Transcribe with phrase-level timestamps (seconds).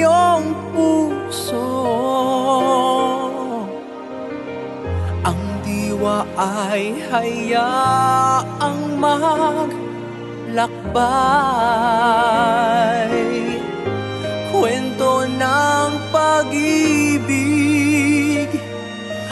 [0.00, 1.68] Iyong puso.
[5.28, 9.68] Ang diwa ay hayaang maglakbay.
[14.48, 17.28] Kwento ng pag-ibig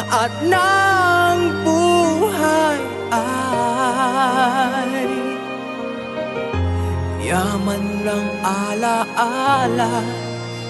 [0.09, 2.81] at ng buhay
[3.13, 5.05] ay
[7.29, 10.28] Yaman ng alaala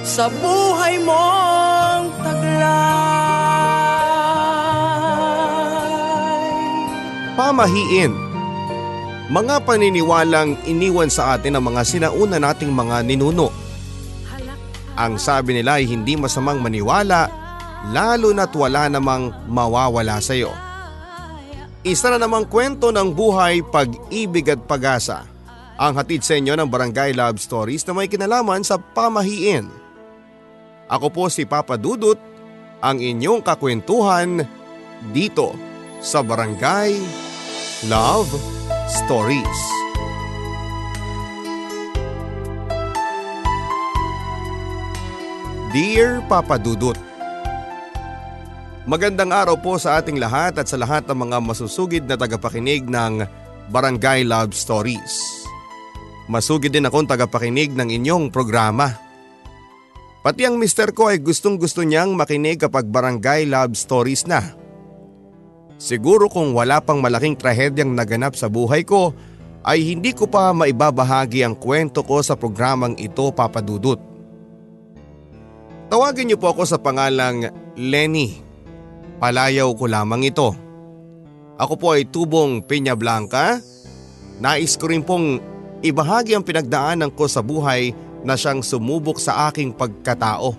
[0.09, 2.97] sa buhay mong taglay
[7.36, 8.13] Pamahiin.
[9.29, 13.52] Mga paniniwalang iniwan sa atin ng mga sinauna nating mga ninuno.
[14.98, 17.30] Ang sabi nila ay hindi masamang maniwala
[17.95, 20.51] lalo na't wala namang mawawala sa iyo.
[21.86, 25.23] Isa na namang kwento ng buhay, pag-ibig at pag-asa
[25.79, 29.88] ang hatid sa inyo ng Barangay Love Stories na may kinalaman sa pamahiin.
[30.89, 32.17] Ako po si Papa Dudut,
[32.81, 34.41] ang inyong kakwentuhan
[35.13, 35.53] dito
[36.01, 36.97] sa Barangay
[37.93, 38.33] Love
[38.89, 39.61] Stories.
[45.77, 46.97] Dear Papa Dudut,
[48.89, 53.20] Magandang araw po sa ating lahat at sa lahat ng mga masusugid na tagapakinig ng
[53.69, 55.45] Barangay Love Stories.
[56.25, 59.08] Masugid din akong tagapakinig ng inyong programa.
[60.28, 64.44] Pati ang mister ko ay gustong gusto niyang makinig kapag Barangay Love Stories na.
[65.80, 69.16] Siguro kung wala pang malaking trahedyang naganap sa buhay ko
[69.64, 73.96] ay hindi ko pa maibabahagi ang kwento ko sa programang ito papadudot.
[75.89, 77.48] Tawagin niyo po ako sa pangalang
[77.80, 78.36] Lenny.
[79.24, 80.52] Palayaw ko lamang ito.
[81.56, 83.64] Ako po ay tubong Peña Blanca.
[84.45, 85.40] Nais ko rin pong
[85.80, 87.96] ibahagi ang pinagdaanan ko sa buhay
[88.27, 90.55] na siyang sumubok sa aking pagkatao.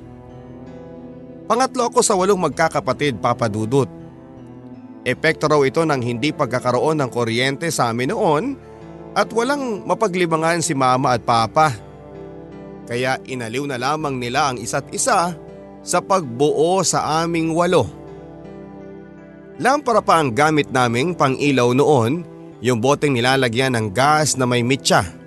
[1.50, 3.90] Pangatlo ako sa walong magkakapatid papadudot.
[5.02, 8.44] Epekto raw ito ng hindi pagkakaroon ng kuryente sa amin noon
[9.18, 11.74] at walang mapaglibangan si mama at papa.
[12.86, 15.34] Kaya inaliw na lamang nila ang isa't isa
[15.82, 17.90] sa pagbuo sa aming walo.
[19.60, 22.24] Lampara pa ang gamit naming pang ilaw noon,
[22.64, 25.19] yung boteng nilalagyan ng gas na may mitya.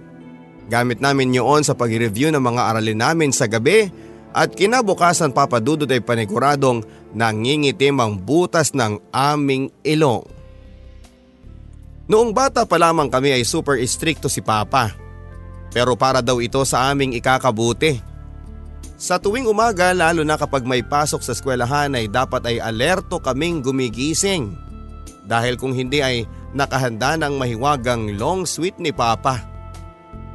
[0.70, 3.90] Gamit namin yun sa pag-review ng mga aralin namin sa gabi
[4.32, 6.80] at kinabukasan papadudod ay paniguradong
[7.12, 10.24] nangingitim ang butas ng aming ilong.
[12.08, 14.92] Noong bata pa lamang kami ay super stricto si Papa.
[15.72, 18.00] Pero para daw ito sa aming ikakabuti.
[19.00, 23.64] Sa tuwing umaga lalo na kapag may pasok sa eskwelahan ay dapat ay alerto kaming
[23.64, 24.52] gumigising.
[25.24, 29.51] Dahil kung hindi ay nakahanda ng mahiwagang long sweet ni Papa.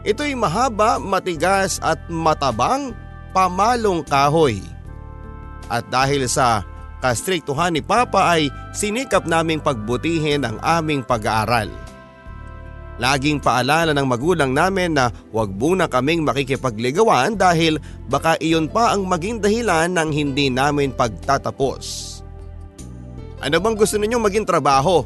[0.08, 2.96] Ito'y mahaba, matigas at matabang
[3.36, 4.64] pamalong kahoy.
[5.68, 6.64] At dahil sa
[7.04, 11.68] kastriktuhan ni Papa ay sinikap naming pagbutihin ang aming pag-aaral.
[12.98, 17.78] Laging paalala ng magulang namin na huwag muna kaming makikipagligawan dahil
[18.08, 22.16] baka iyon pa ang maging dahilan ng hindi namin pagtatapos.
[23.44, 25.04] Ano bang gusto ninyong maging trabaho?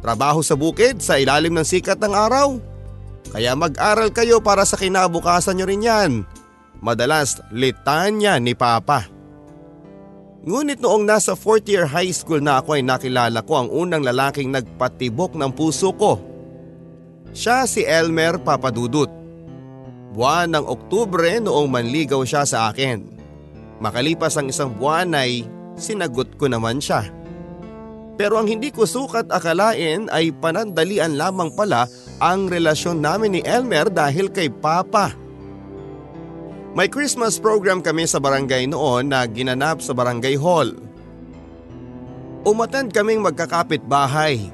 [0.00, 2.69] Trabaho sa bukid sa ilalim ng sikat ng araw?
[3.30, 6.12] Kaya mag-aral kayo para sa kinabukasan nyo rin yan.
[6.82, 9.06] Madalas litanya ni Papa.
[10.40, 14.48] Ngunit noong nasa 4th year high school na ako ay nakilala ko ang unang lalaking
[14.50, 16.16] nagpatibok ng puso ko.
[17.30, 19.12] Siya si Elmer Papadudut.
[20.10, 23.04] Buwan ng Oktubre noong manligaw siya sa akin.
[23.78, 25.46] Makalipas ang isang buwan ay
[25.78, 27.06] sinagot ko naman siya.
[28.18, 31.86] Pero ang hindi ko sukat akalain ay panandalian lamang pala
[32.20, 35.16] ang relasyon namin ni Elmer dahil kay Papa.
[36.76, 40.70] May Christmas program kami sa barangay noon na ginanap sa barangay hall.
[42.46, 44.52] Umatend kaming magkakapit bahay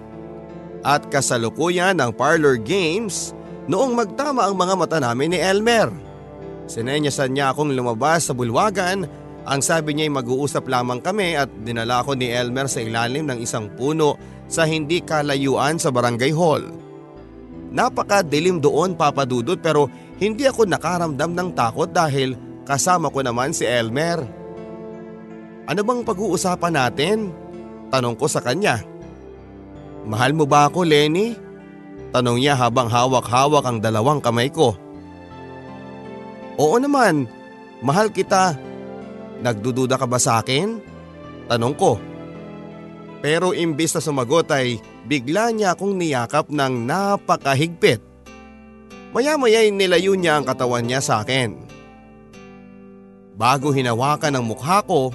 [0.81, 3.37] at kasalukuyan ng parlor games
[3.69, 5.91] noong magtama ang mga mata namin ni Elmer.
[6.71, 9.07] Sinenyasan niya akong lumabas sa bulwagan
[9.47, 13.39] ang sabi niya ay mag-uusap lamang kami at dinala ko ni Elmer sa ilalim ng
[13.39, 14.19] isang puno
[14.51, 16.86] sa hindi kalayuan sa barangay hall.
[17.76, 22.32] Napakadilim doon papadudot pero hindi ako nakaramdam ng takot dahil
[22.64, 24.25] kasama ko naman si Elmer.
[25.69, 27.37] Ano bang pag-uusapan natin?
[27.93, 28.81] Tanong ko sa kanya.
[30.08, 31.37] Mahal mo ba ako Lenny?
[32.17, 34.72] Tanong niya habang hawak-hawak ang dalawang kamay ko.
[36.56, 37.29] Oo naman,
[37.84, 38.56] mahal kita
[39.40, 40.81] Nagdududa ka ba sa akin?
[41.49, 42.00] Tanong ko.
[43.25, 48.01] Pero imbis na sumagot ay bigla niya akong niyakap ng napakahigpit.
[49.17, 51.57] Maya-maya'y nilayo niya ang katawan niya sa akin.
[53.37, 55.13] Bago hinawakan ang mukha ko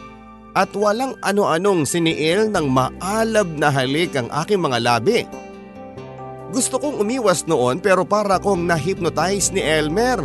[0.58, 5.20] at walang ano-anong siniil ng maalab na halik ang aking mga labi.
[6.52, 10.20] Gusto kong umiwas noon pero para akong na-hypnotize ni Elmer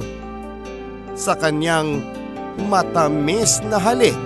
[1.14, 2.02] sa kanyang
[2.66, 4.18] matamis na halik.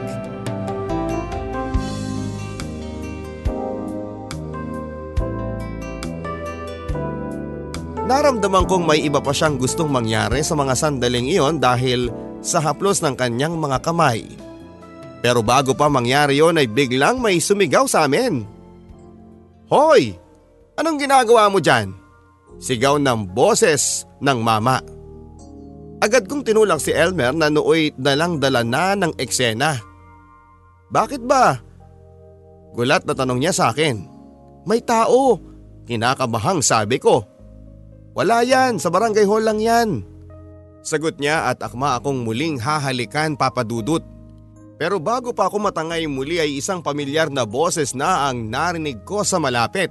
[8.11, 12.11] Naramdaman kong may iba pa siyang gustong mangyari sa mga sandaling iyon dahil
[12.43, 14.27] sa haplos ng kanyang mga kamay.
[15.23, 18.43] Pero bago pa mangyari yon ay biglang may sumigaw sa amin.
[19.71, 20.19] Hoy!
[20.75, 21.95] Anong ginagawa mo dyan?
[22.59, 24.83] Sigaw ng boses ng mama.
[26.03, 29.79] Agad kong tinulak si Elmer na nooy dalang dala na ng eksena.
[30.91, 31.63] Bakit ba?
[32.75, 34.03] Gulat na tanong niya sa akin.
[34.67, 35.39] May tao.
[35.87, 37.30] Kinakabahang sabi ko.
[38.21, 40.05] Wala yan, sa barangay hall lang yan.
[40.85, 44.05] Sagot niya at akma akong muling hahalikan papadudot.
[44.77, 49.25] Pero bago pa ako matangay muli ay isang pamilyar na boses na ang narinig ko
[49.25, 49.89] sa malapit.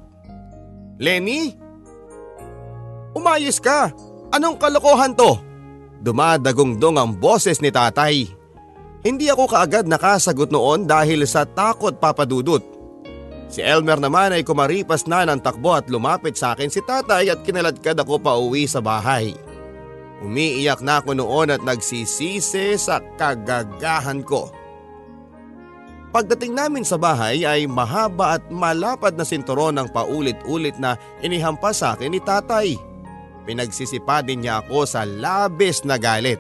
[1.02, 1.58] Lenny?
[3.18, 3.90] Umayos ka!
[4.30, 5.42] Anong kalokohan to?
[6.06, 8.30] Dumadagongdong ang boses ni tatay.
[9.02, 12.62] Hindi ako kaagad nakasagot noon dahil sa takot papadudot.
[13.50, 17.42] Si Elmer naman ay kumaripas na ng takbo at lumapit sa akin si tatay at
[17.42, 19.34] kinaladkad ako pa uwi sa bahay.
[20.22, 24.54] Umiiyak na ako noon at nagsisisi sa kagagahan ko.
[26.14, 31.98] Pagdating namin sa bahay ay mahaba at malapad na sinturon ng paulit-ulit na inihampas sa
[31.98, 32.78] akin ni tatay.
[33.50, 36.38] Pinagsisipa din niya ako sa labis na galit.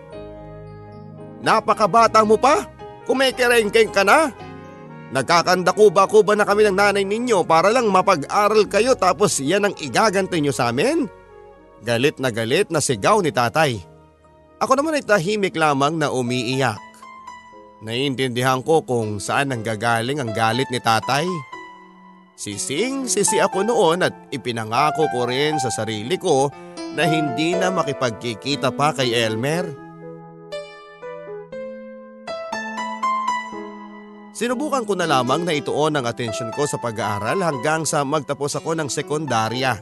[1.41, 2.69] Napakabata mo pa?
[3.09, 4.29] Kumikerengkeng ka na?
[5.09, 9.41] Nagkakanda ko ba ko ba na kami ng nanay ninyo para lang mapag-aral kayo tapos
[9.41, 11.09] yan ang igaganti nyo sa amin?
[11.81, 13.81] Galit na galit na sigaw ni tatay.
[14.61, 16.77] Ako naman ay tahimik lamang na umiiyak.
[17.79, 21.25] Naiintindihan ko kung saan nanggagaling ang galit ni tatay.
[22.35, 26.51] Sising sisi ako noon at ipinangako ko rin sa sarili ko
[26.93, 29.88] na hindi na makipagkikita pa kay Elmer.
[34.39, 38.71] Sinubukan ko na lamang na ituon ang atensyon ko sa pag-aaral hanggang sa magtapos ako
[38.71, 39.75] ng sekundarya.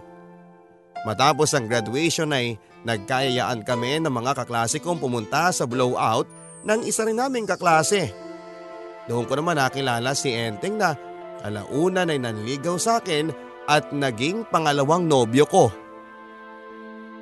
[1.06, 6.26] Matapos ang graduation ay nagkayayaan kami ng mga kaklase kong pumunta sa blowout
[6.66, 8.10] ng isa rin naming kaklase.
[9.06, 10.98] Doon ko naman nakilala si Enteng na
[11.46, 13.30] alauna ay nanligaw sa akin
[13.70, 15.70] at naging pangalawang nobyo ko.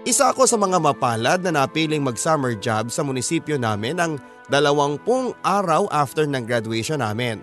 [0.07, 5.89] Isa ako sa mga mapalad na napiling mag-summer job sa munisipyo namin ng dalawampung araw
[5.89, 7.41] after ng graduation namin.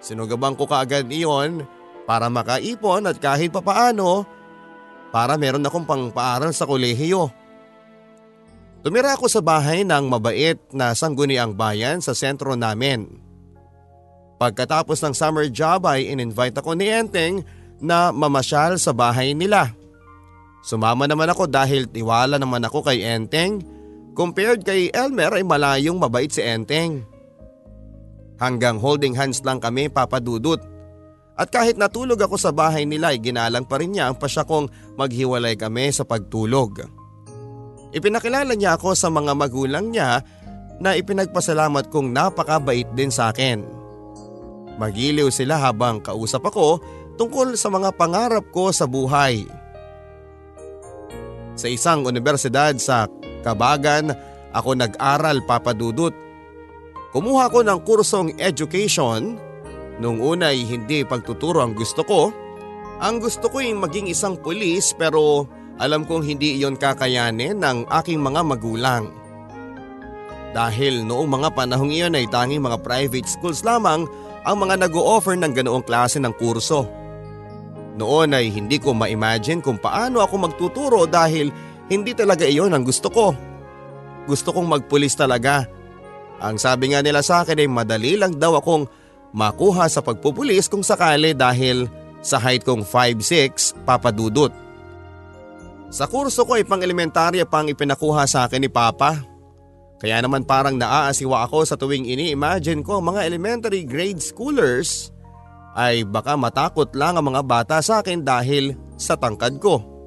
[0.00, 1.66] Sinugabang ko kaagad iyon
[2.08, 4.24] para makaipon at kahit papaano
[5.10, 7.28] para meron akong pangpaaral sa kolehiyo.
[8.80, 13.20] Tumira ako sa bahay ng mabait na sangguniang bayan sa sentro namin.
[14.40, 17.44] Pagkatapos ng summer job ay in-invite ako ni Enteng
[17.76, 19.76] na mamasyal sa bahay nila.
[20.64, 23.60] Sumama naman ako dahil tiwala naman ako kay Enteng.
[24.14, 27.06] Compared kay Elmer ay malayong mabait si Enteng.
[28.40, 30.58] Hanggang holding hands lang kami papadudot.
[31.40, 34.96] At kahit natulog ako sa bahay nila ay ginalang pa rin niya ang pasya kong
[35.00, 36.84] maghiwalay kami sa pagtulog.
[37.90, 40.20] Ipinakilala niya ako sa mga magulang niya
[40.80, 43.64] na ipinagpasalamat kong napakabait din sa akin.
[44.80, 46.80] Magiliw sila habang kausap ako
[47.20, 49.44] tungkol sa mga pangarap ko sa buhay.
[51.52, 53.04] Sa isang universidad sa
[53.40, 54.12] Kabagan,
[54.52, 56.12] ako nag-aral papadudot.
[57.10, 59.34] Kumuha ko ng kursong education.
[60.00, 62.30] Nung una ay hindi pagtuturo ang gusto ko.
[63.00, 65.48] Ang gusto ko ay maging isang pulis pero
[65.80, 69.08] alam kong hindi iyon kakayanin ng aking mga magulang.
[70.50, 74.04] Dahil noong mga panahong iyon ay tanging mga private schools lamang
[74.44, 76.84] ang mga nag-o-offer ng ganoong klase ng kurso.
[77.96, 81.52] Noon ay hindi ko ma-imagine kung paano ako magtuturo dahil
[81.90, 83.34] hindi talaga iyon ang gusto ko.
[84.30, 85.66] Gusto kong magpulis talaga.
[86.40, 88.86] Ang sabi nga nila sa akin ay madali lang daw akong
[89.34, 91.90] makuha sa pagpupulis kung sakali dahil
[92.22, 94.54] sa height kong 5'6 papadudot.
[95.90, 99.18] Sa kurso ko ay pang-elementarya pang ipinakuha sa akin ni Papa.
[100.00, 105.12] Kaya naman parang naaasiwa ako sa tuwing ini-imagine ko mga elementary grade schoolers
[105.76, 109.99] ay baka matakot lang ang mga bata sa akin dahil sa tangkad ko.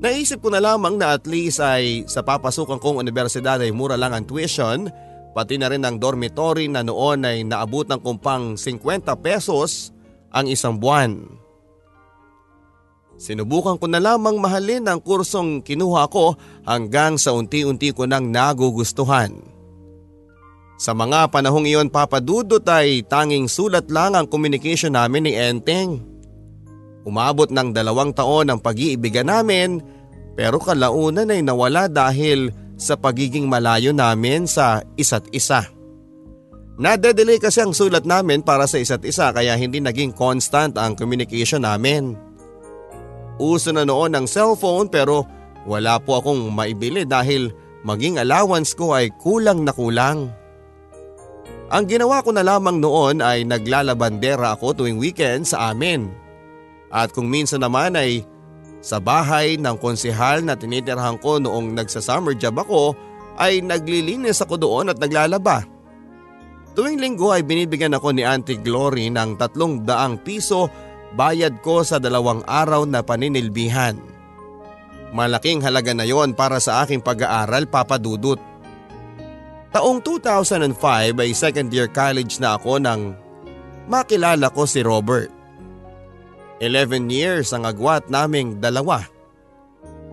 [0.00, 4.16] Naisip ko na lamang na at least ay sa papasukan kong universidad ay mura lang
[4.16, 4.88] ang tuition,
[5.36, 8.80] pati na rin ang dormitory na noon ay naabot ng kumpang 50
[9.20, 9.92] pesos
[10.32, 11.20] ang isang buwan.
[13.20, 16.32] Sinubukan ko na lamang mahalin ang kursong kinuha ko
[16.64, 19.36] hanggang sa unti-unti ko nang nagugustuhan.
[20.80, 26.00] Sa mga panahong iyon papadudot ay tanging sulat lang ang communication namin ni Enteng.
[27.08, 29.80] Umabot ng dalawang taon ang pag-iibigan namin
[30.36, 35.68] pero kalaunan ay nawala dahil sa pagiging malayo namin sa isa't isa.
[36.80, 41.68] Nadedelay kasi ang sulat namin para sa isa't isa kaya hindi naging constant ang communication
[41.68, 42.16] namin.
[43.36, 45.28] Uso na noon ang cellphone pero
[45.68, 47.52] wala po akong maibili dahil
[47.84, 50.32] maging allowance ko ay kulang na kulang.
[51.70, 56.19] Ang ginawa ko na lamang noon ay naglalabandera ako tuwing weekend sa amin.
[56.90, 58.26] At kung minsan naman ay
[58.82, 62.98] sa bahay ng konsehal na tinitirhan ko noong nagsa-summer job ako
[63.38, 65.64] ay naglilinis ako doon at naglalaba.
[66.74, 70.70] Tuwing linggo ay binibigyan ako ni Auntie Glory ng tatlong daang piso
[71.14, 73.98] bayad ko sa dalawang araw na paninilbihan.
[75.10, 78.38] Malaking halaga na yon para sa aking pag-aaral papadudot.
[79.74, 83.18] Taong 2005 ay second year college na ako nang
[83.90, 85.39] makilala ko si Robert.
[86.60, 89.00] 11 years ang agwat naming dalawa.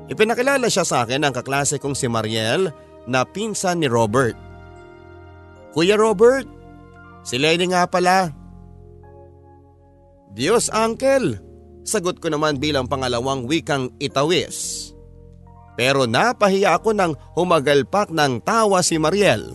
[0.08, 2.72] Ipinakilala siya sa akin ang kaklase kong si Mariel
[3.04, 4.40] na pinsan ni Robert.
[5.76, 6.48] Kuya Robert,
[7.28, 8.32] si Lenny nga pala.
[10.32, 11.36] Diyos Uncle,
[11.84, 14.90] sagot ko naman bilang pangalawang wikang itawis.
[15.76, 19.54] Pero napahiya ako nang humagalpak ng tawa si Mariel.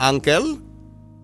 [0.00, 0.58] Uncle,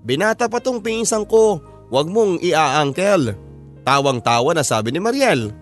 [0.04, 1.58] binata pa tong pinsang ko,
[1.88, 3.43] wag mong ia-uncle.
[3.84, 5.52] Tawang-tawa na sabi ni Mariel.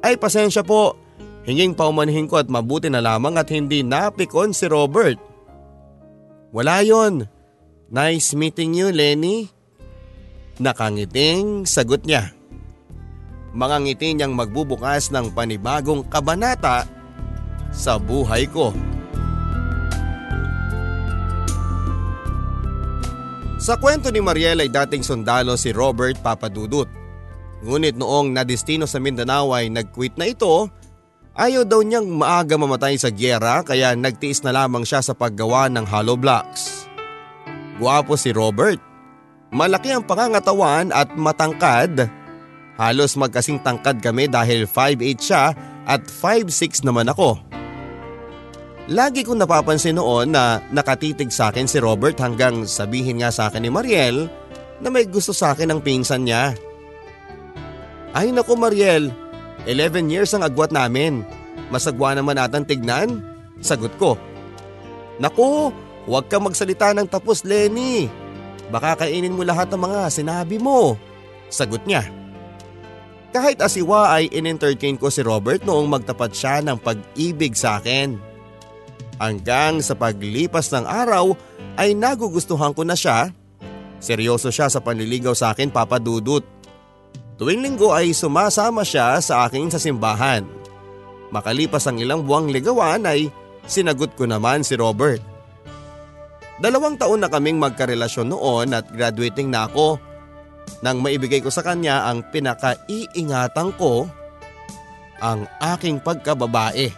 [0.00, 0.96] Ay pasensya po,
[1.44, 5.20] hinging paumanhin ko at mabuti na lamang at hindi napikon si Robert.
[6.50, 7.28] Wala yon.
[7.92, 9.52] Nice meeting you, Lenny.
[10.56, 12.32] Nakangiting sagot niya.
[13.52, 16.88] Mga ngiti niyang magbubukas ng panibagong kabanata
[17.68, 18.72] sa buhay ko.
[23.60, 27.01] Sa kwento ni Mariel ay dating sundalo si Robert Papadudut.
[27.62, 30.66] Ngunit noong nadistino sa Mindanao ay nag-quit na ito,
[31.38, 35.86] ayaw daw niyang maaga mamatay sa gyera kaya nagtiis na lamang siya sa paggawa ng
[35.86, 36.90] hollow blocks.
[37.78, 38.82] Guwapo si Robert.
[39.54, 42.10] Malaki ang pangangatawan at matangkad.
[42.74, 45.54] Halos magkasing tangkad kami dahil 5'8 siya
[45.86, 47.38] at 5'6 naman ako.
[48.90, 53.62] Lagi kong napapansin noon na nakatitig sa akin si Robert hanggang sabihin nga sa akin
[53.62, 54.26] ni Mariel
[54.82, 56.50] na may gusto sa akin ang pinsan niya.
[58.12, 59.08] Ay naku Mariel,
[59.64, 61.24] 11 years ang agwat namin.
[61.72, 63.24] Masagwa naman natang tignan?
[63.64, 64.20] Sagot ko.
[65.16, 65.72] Naku,
[66.04, 68.12] huwag ka magsalita ng tapos Lenny.
[68.68, 70.96] Baka kainin mo lahat ng mga sinabi mo.
[71.48, 72.04] Sagot niya.
[73.32, 78.20] Kahit asiwa ay in-entertain ko si Robert noong magtapat siya ng pag-ibig sa akin.
[79.16, 81.32] Hanggang sa paglipas ng araw
[81.80, 83.32] ay nagugustuhan ko na siya.
[84.04, 86.44] Seryoso siya sa panliligaw sa akin papadudot.
[87.40, 90.44] Tuwing linggo ay sumasama siya sa akin sa simbahan.
[91.32, 93.32] Makalipas ang ilang buwang ligawan ay
[93.64, 95.22] sinagot ko naman si Robert.
[96.60, 99.96] Dalawang taon na kaming magkarelasyon noon at graduating na ako
[100.84, 104.06] nang maibigay ko sa kanya ang pinakaiingatan ko,
[105.22, 106.90] ang aking pagkababae.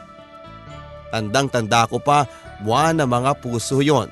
[1.15, 2.27] Tandang-tanda ko pa
[2.65, 4.11] buwan na mga puso yon.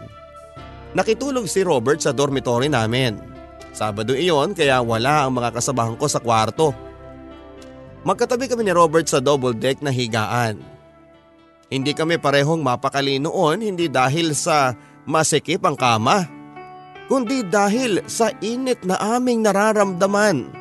[0.92, 3.31] Nakitulog si Robert sa dormitory namin.
[3.72, 6.76] Sabado iyon kaya wala ang mga kasabahan ko sa kwarto.
[8.04, 10.60] Magkatabi kami ni Robert sa double deck na higaan.
[11.72, 14.76] Hindi kami parehong mapakali noon hindi dahil sa
[15.08, 16.28] masikip ang kama,
[17.08, 20.52] kundi dahil sa init na aming nararamdaman.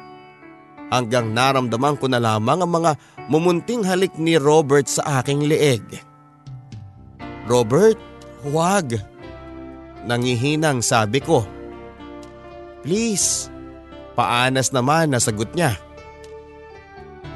[0.88, 2.92] Hanggang naramdaman ko na lamang ang mga
[3.28, 5.84] mumunting halik ni Robert sa aking leeg.
[7.48, 8.00] Robert,
[8.48, 9.00] huwag.
[10.08, 11.44] Nangihinang sabi ko.
[12.82, 13.48] Please,
[14.18, 15.78] paanas naman na sagot niya.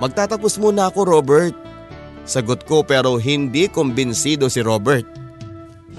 [0.01, 1.55] Magtatapos muna ako Robert.
[2.25, 5.05] Sagot ko pero hindi kumbinsido si Robert.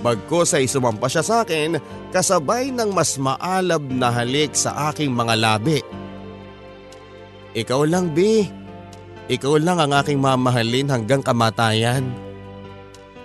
[0.02, 1.78] Bagkos ay sumampa siya sa akin
[2.10, 5.80] kasabay ng mas maalab na halik sa aking mga labi.
[7.56, 8.44] Ikaw lang, B.
[9.30, 12.04] Ikaw lang ang aking mamahalin hanggang kamatayan.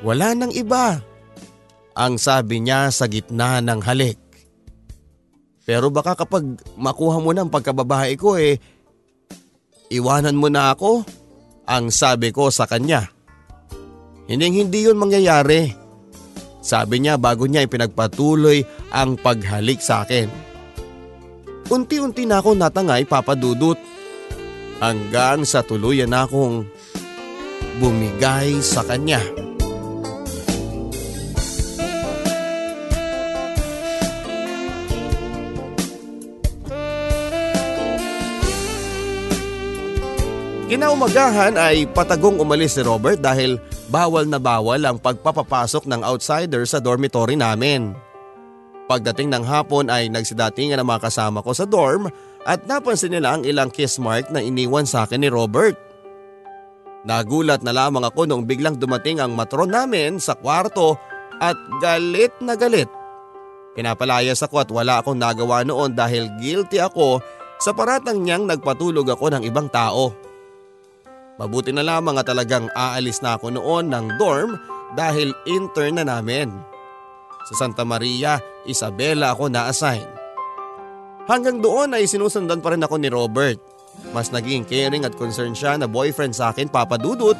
[0.06, 1.04] Wala nang iba.
[1.98, 4.21] Ang sabi niya sa gitna ng halik.
[5.62, 8.58] Pero baka kapag makuha mo ng pagkababae ko eh,
[9.94, 11.06] iwanan mo na ako,
[11.70, 13.08] ang sabi ko sa kanya.
[14.26, 15.76] Hindi hindi yun mangyayari.
[16.62, 18.62] Sabi niya bago niya ipinagpatuloy
[18.94, 20.30] ang paghalik sa akin.
[21.72, 23.80] Unti-unti na ako natangay papadudot
[24.82, 26.68] hanggang sa tuluyan na akong
[27.80, 29.22] bumigay sa kanya.
[40.72, 43.60] Kinaumagahan ay patagong umalis si Robert dahil
[43.92, 47.92] bawal na bawal ang pagpapapasok ng outsider sa dormitory namin.
[48.88, 52.08] Pagdating ng hapon ay nagsidatingan ang mga kasama ko sa dorm
[52.48, 55.76] at napansin nila ang ilang kiss mark na iniwan sa akin ni Robert.
[57.04, 60.96] Nagulat na lamang ako nung biglang dumating ang matron namin sa kwarto
[61.44, 62.88] at galit na galit.
[63.76, 67.20] Pinapalayas ako at wala akong nagawa noon dahil guilty ako
[67.60, 70.31] sa paratang niyang nagpatulog ako ng ibang tao.
[71.42, 74.62] Mabuti na lamang at talagang aalis na ako noon ng dorm
[74.94, 76.54] dahil intern na namin.
[77.50, 78.38] Sa Santa Maria,
[78.70, 80.06] Isabela ako na-assign.
[81.26, 83.58] Hanggang doon ay sinusundan pa rin ako ni Robert.
[84.14, 87.34] Mas naging caring at concerned siya na boyfriend sa akin papadudot.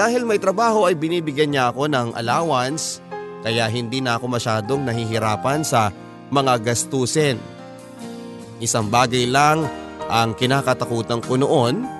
[0.00, 3.04] Dahil may trabaho ay binibigyan niya ako ng allowance
[3.44, 5.92] kaya hindi na ako masyadong nahihirapan sa
[6.32, 7.36] mga gastusin.
[8.64, 9.68] Isang bagay lang
[10.08, 11.99] ang kinakatakutan ko noon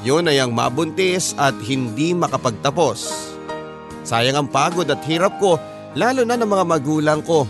[0.00, 3.28] yun ay ang mabuntis at hindi makapagtapos.
[4.00, 5.60] Sayang ang pagod at hirap ko
[5.92, 7.44] lalo na ng mga magulang ko.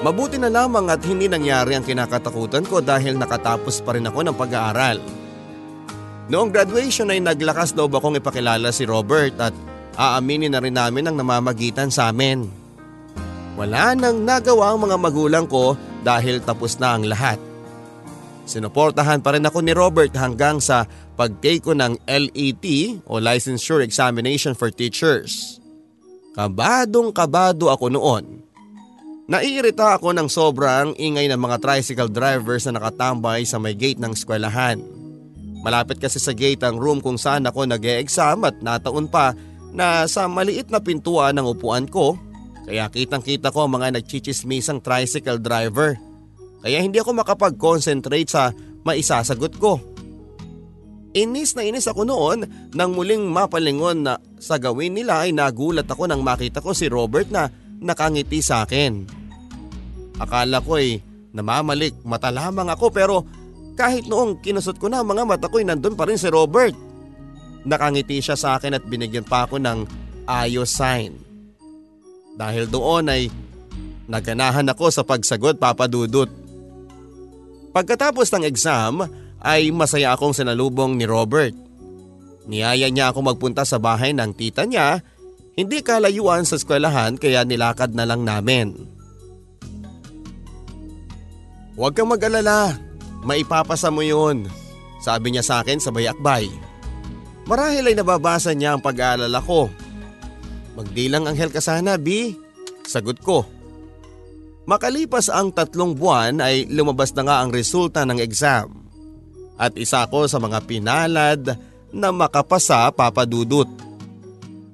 [0.00, 4.36] Mabuti na lamang at hindi nangyari ang kinakatakutan ko dahil nakatapos pa rin ako ng
[4.36, 5.00] pag-aaral.
[6.28, 9.52] Noong graduation ay naglakas loob akong ipakilala si Robert at
[10.00, 12.48] aaminin na rin namin ang namamagitan sa amin.
[13.54, 17.53] Wala nang nagawa ang mga magulang ko dahil tapos na ang lahat.
[18.44, 20.84] Sinuportahan pa rin ako ni Robert hanggang sa
[21.16, 22.64] pag-take ko ng LET
[23.08, 25.60] o Licensure Examination for Teachers.
[26.36, 28.44] Kabadong kabado ako noon.
[29.24, 34.12] Naiirita ako ng sobrang ingay ng mga tricycle drivers na nakatambay sa may gate ng
[34.12, 34.76] eskwelahan.
[35.64, 39.32] Malapit kasi sa gate ang room kung saan ako nag exam at nataon pa
[39.72, 42.20] na sa maliit na pintuan ng upuan ko
[42.64, 46.00] kaya kitang kita ko ang mga nagchichismisang tricycle driver.
[46.64, 48.56] Kaya hindi ako makapag-concentrate sa
[48.88, 49.76] maisasagot ko.
[51.12, 56.08] Inis na inis ako noon nang muling mapalingon na sa gawin nila ay nagulat ako
[56.08, 57.52] nang makita ko si Robert na
[57.84, 59.04] nakangiti sa akin.
[60.18, 61.04] Akala ko ay
[61.36, 63.16] namamalik mata lamang ako pero
[63.76, 66.74] kahit noong kinusot ko na mga mata ko ay nandun pa rin si Robert.
[67.68, 69.84] Nakangiti siya sa akin at binigyan pa ako ng
[70.26, 71.14] ayos sign.
[72.34, 73.30] Dahil doon ay
[74.10, 76.43] naganahan ako sa pagsagot papadudot.
[77.74, 79.02] Pagkatapos ng exam
[79.42, 81.52] ay masaya akong sinalubong ni Robert.
[82.46, 85.02] Niyaya niya ako magpunta sa bahay ng tita niya,
[85.58, 88.74] hindi kalayuan sa eskwelahan kaya nilakad na lang namin.
[91.74, 92.78] Huwag kang mag-alala,
[93.26, 94.46] maipapasa mo yun,
[95.02, 96.46] sabi niya sa akin sa bayakbay.
[97.50, 99.66] Marahil ay nababasa niya ang pag-aalala ko.
[100.78, 102.38] Magdilang anghel ka sana, B.
[102.86, 103.42] Sagot ko.
[104.64, 108.72] Makalipas ang tatlong buwan ay lumabas na nga ang resulta ng exam.
[109.60, 111.42] At isa ko sa mga pinalad
[111.94, 113.68] na makapasa papadudot.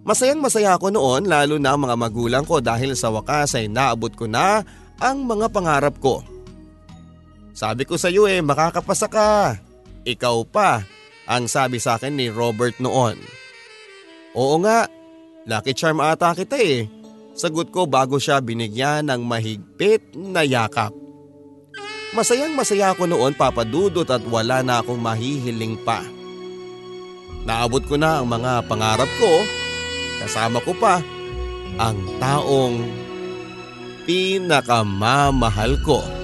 [0.07, 4.11] Masayang masaya ako noon lalo na ang mga magulang ko dahil sa wakas ay naabot
[4.17, 4.65] ko na
[4.97, 6.25] ang mga pangarap ko.
[7.53, 9.61] Sabi ko sa iyo eh makakapasa ka.
[10.07, 10.81] Ikaw pa
[11.29, 13.21] ang sabi sa akin ni Robert noon.
[14.33, 14.89] Oo nga,
[15.49, 17.00] Lucky charm ata kita eh.
[17.41, 20.93] Sagot ko bago siya binigyan ng mahigpit na yakap.
[22.13, 26.05] Masayang masaya ako noon papadudot at wala na akong mahihiling pa.
[27.49, 29.33] Naabot ko na ang mga pangarap ko,
[30.21, 31.01] kasama ko pa
[31.81, 32.85] ang taong
[34.05, 36.20] pinakamamahal ko.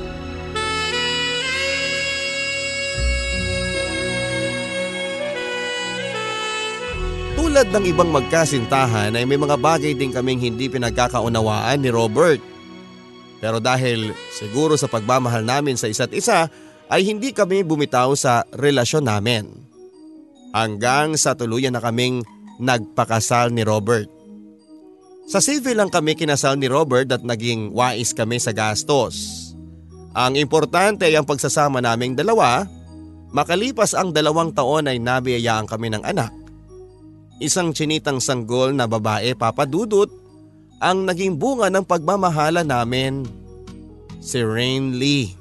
[7.56, 12.36] Tulad ng ibang magkasintahan ay may mga bagay din kaming hindi pinagkakaunawaan ni Robert.
[13.40, 16.52] Pero dahil siguro sa pagmamahal namin sa isa't isa
[16.92, 19.48] ay hindi kami bumitaw sa relasyon namin.
[20.52, 22.28] Hanggang sa tuluyan na kaming
[22.60, 24.04] nagpakasal ni Robert.
[25.24, 29.48] Sa civil lang kami kinasal ni Robert at naging wais kami sa gastos.
[30.12, 32.68] Ang importante ay ang pagsasama naming dalawa.
[33.32, 36.35] Makalipas ang dalawang taon ay nabiyayaan kami ng anak.
[37.36, 40.08] Isang chinitang sanggol na babae papadudot
[40.80, 43.28] ang naging bunga ng pagmamahala namin.
[44.24, 45.36] Si Rain Lee.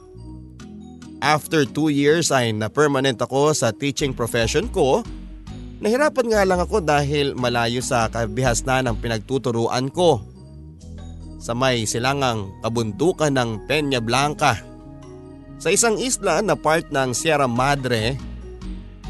[1.24, 5.08] After two years ay na-permanent ako sa teaching profession ko.
[5.80, 10.20] Nahirapan nga lang ako dahil malayo sa kabihasnan ng pinagtuturuan ko.
[11.40, 14.60] Sa may silangang kabundukan ng Peña Blanca.
[15.56, 18.20] Sa isang isla na part ng Sierra Madre,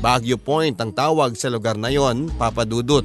[0.06, 3.02] Baguio Point ang tawag sa lugar na yon, papadudot.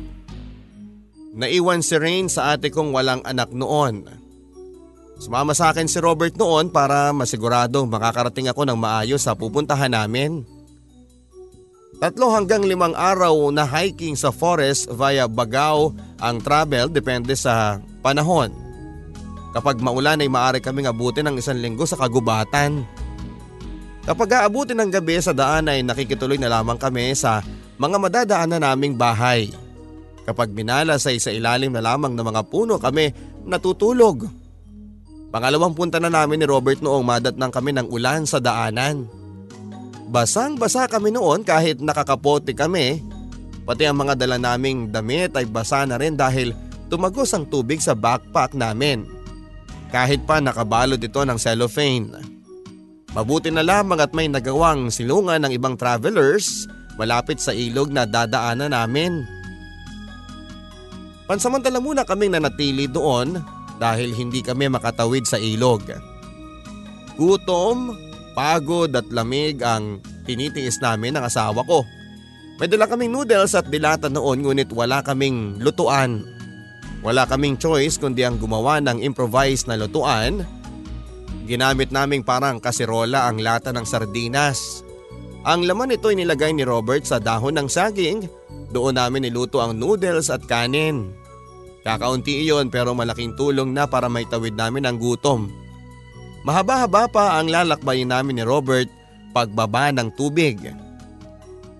[1.32, 4.04] Naiwan si Rain sa ate kong walang anak noon.
[5.16, 10.44] Sumama sa akin si Robert noon para masigurado makakarating ako ng maayos sa pupuntahan namin.
[12.04, 18.52] Tatlo hanggang limang araw na hiking sa forest via Bagao ang travel depende sa panahon.
[19.56, 22.84] Kapag maulan ay maaari kaming abutin ng isang linggo sa kagubatan.
[24.10, 27.46] Kapag aabutin ng gabi sa daan ay nakikituloy na lamang kami sa
[27.78, 29.54] mga madadaanan naming bahay.
[30.26, 33.14] Kapag binala sa isa ilalim na lamang ng mga puno kami
[33.46, 34.26] natutulog.
[35.30, 39.06] Pangalawang punta na namin ni Robert noong madatnang kami ng ulan sa daanan.
[40.10, 42.98] Basang basa kami noon kahit nakakapote kami.
[43.62, 46.50] Pati ang mga dala naming damit ay basa na rin dahil
[46.90, 49.06] tumagos ang tubig sa backpack namin.
[49.94, 52.39] Kahit pa nakabalot ito ng cellophane.
[53.10, 58.70] Mabuti na lamang at may nagawang silungan ng ibang travelers malapit sa ilog na dadaanan
[58.70, 59.26] namin.
[61.26, 63.38] Pansamantala muna kaming nanatili doon
[63.82, 65.82] dahil hindi kami makatawid sa ilog.
[67.18, 67.98] Gutom,
[68.38, 71.82] pagod at lamig ang tinitiis namin ng asawa ko.
[72.62, 76.22] May dala kaming noodles at dilata noon ngunit wala kaming lutuan.
[77.00, 80.44] Wala kaming choice kundi ang gumawa ng improvised na lutuan
[81.50, 84.86] Ginamit naming parang kasirola ang lata ng sardinas.
[85.42, 88.30] Ang laman nito ay nilagay ni Robert sa dahon ng saging.
[88.70, 91.10] Doon namin niluto ang noodles at kanin.
[91.82, 95.50] Kakaunti iyon pero malaking tulong na para may tawid namin ang gutom.
[96.46, 98.86] Mahaba-haba pa ang lalakbayin namin ni Robert
[99.34, 100.54] pagbaba ng tubig.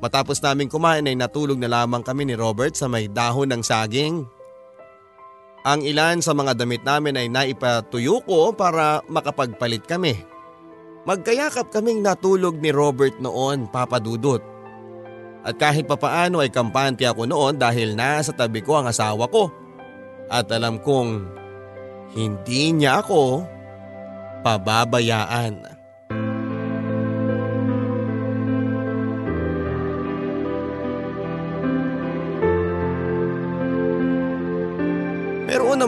[0.03, 4.27] Matapos namin kumain ay natulog na lamang kami ni Robert sa may dahon ng saging.
[5.61, 10.25] Ang ilan sa mga damit namin ay naipatuyo ko para makapagpalit kami.
[11.05, 14.41] Magkayakap kaming natulog ni Robert noon, Papa Dudut.
[15.41, 19.49] At kahit papaano ay kampante ako noon dahil nasa tabi ko ang asawa ko.
[20.29, 21.29] At alam kong
[22.17, 23.45] hindi niya ako
[24.45, 25.80] pababayaan.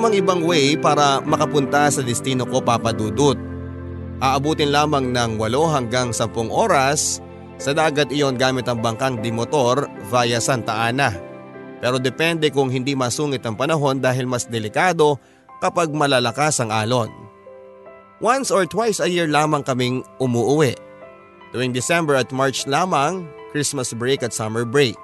[0.02, 3.38] Namang ibang way para makapunta sa destino ko papadudot.
[4.18, 7.22] Aabutin lamang ng 8 hanggang 10 oras
[7.54, 11.14] sa dagat iyon gamit ang bangkang dimotor via Santa Ana.
[11.78, 15.22] Pero depende kung hindi masungit ang panahon dahil mas delikado
[15.62, 17.06] kapag malalakas ang alon.
[18.18, 20.74] Once or twice a year lamang kaming umuuwi.
[21.54, 23.22] Tuwing December at March lamang,
[23.54, 24.98] Christmas break at summer break.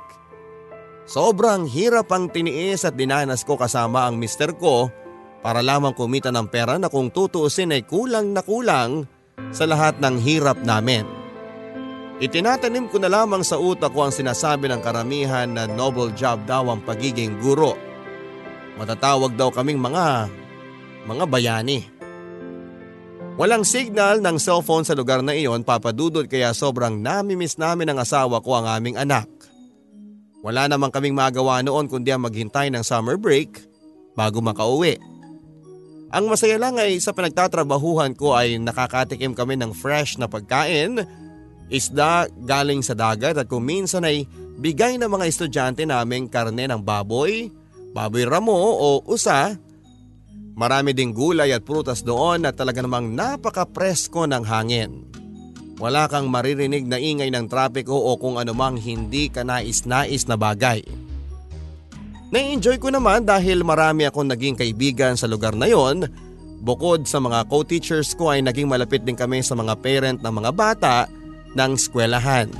[1.08, 4.92] Sobrang hirap ang tiniis at dinanas ko kasama ang mister ko
[5.40, 9.08] para lamang kumita ng pera na kung tutuusin ay kulang na kulang
[9.48, 11.08] sa lahat ng hirap namin.
[12.20, 16.68] Itinatanim ko na lamang sa utak ko ang sinasabi ng karamihan na noble job daw
[16.68, 17.72] ang pagiging guro.
[18.76, 20.28] Matatawag daw kaming mga,
[21.08, 21.88] mga bayani.
[23.40, 28.44] Walang signal ng cellphone sa lugar na iyon papadudod kaya sobrang namimiss namin ng asawa
[28.44, 29.37] ko ang aming anak.
[30.38, 33.58] Wala namang kaming magawa noon kundi ang maghintay ng summer break
[34.14, 34.98] bago makauwi.
[36.08, 41.04] Ang masaya lang ay sa pinagtatrabahuhan ko ay nakakatikim kami ng fresh na pagkain,
[41.68, 44.24] isda galing sa dagat at kung minsan ay
[44.56, 47.52] bigay ng mga estudyante naming karne ng baboy,
[47.92, 49.52] baboy ramo o usa.
[50.58, 55.17] Marami ding gulay at prutas doon at talaga namang napaka-presko ng hangin.
[55.78, 60.82] Wala kang maririnig na ingay ng trapiko o kung anumang hindi ka nais-nais na bagay.
[62.28, 66.10] Na-enjoy ko naman dahil marami akong naging kaibigan sa lugar na yon.
[66.60, 70.50] Bukod sa mga co-teachers ko ay naging malapit din kami sa mga parent ng mga
[70.52, 70.96] bata
[71.54, 72.50] ng skwelahan.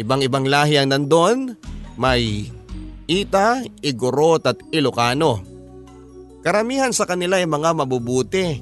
[0.00, 1.54] Ibang-ibang lahi ang nandun,
[2.00, 2.48] may
[3.04, 5.44] Ita, Igorot at Ilocano.
[6.40, 8.58] Karamihan sa kanila ay mga mabubuti.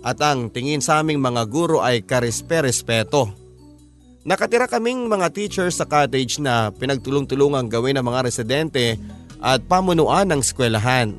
[0.00, 3.28] At ang tingin sa aming mga guro ay karespe-respeto.
[4.24, 9.00] Nakatira kaming mga teachers sa cottage na pinagtulong-tulungang gawin ng mga residente
[9.40, 11.16] at pamunuan ng skwelahan.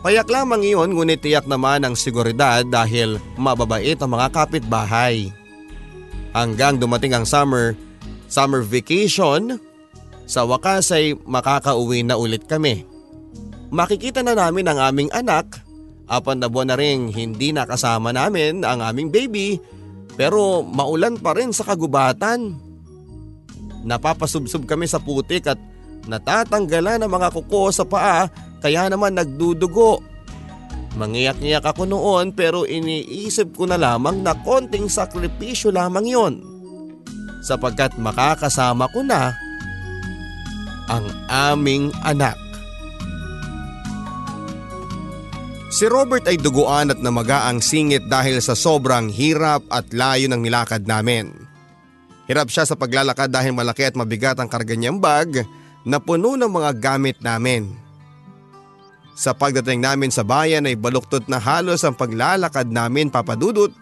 [0.00, 5.28] Payak lamang iyon ngunit tiyak naman ang seguridad dahil mababait ang mga kapitbahay.
[6.32, 7.74] Hanggang dumating ang summer,
[8.30, 9.58] summer vacation,
[10.28, 12.84] sa wakas ay makakauwi na ulit kami.
[13.68, 15.60] Makikita na namin ang aming anak,
[16.08, 19.60] apan na buwan na rin hindi nakasama namin ang aming baby
[20.18, 22.58] pero maulan pa rin sa kagubatan.
[23.86, 25.60] Napapasubsob kami sa putik at
[26.10, 28.26] natatanggalan ng mga kuko sa paa
[28.58, 30.02] kaya naman nagdudugo.
[30.98, 36.34] Mangiyak-ngiyak ako noon pero iniisip ko na lamang na konting sakripisyo lamang yon.
[37.38, 39.30] Sapagkat makakasama ko na
[40.90, 42.47] ang aming anak.
[45.68, 50.40] Si Robert ay duguan at namaga ang singit dahil sa sobrang hirap at layo ng
[50.40, 51.28] nilakad namin.
[52.24, 55.44] Hirap siya sa paglalakad dahil malaki at mabigat ang karga niyang bag
[55.84, 57.68] na puno ng mga gamit namin.
[59.12, 63.72] Sa pagdating namin sa bayan ay baluktot na halos ang paglalakad namin papadudot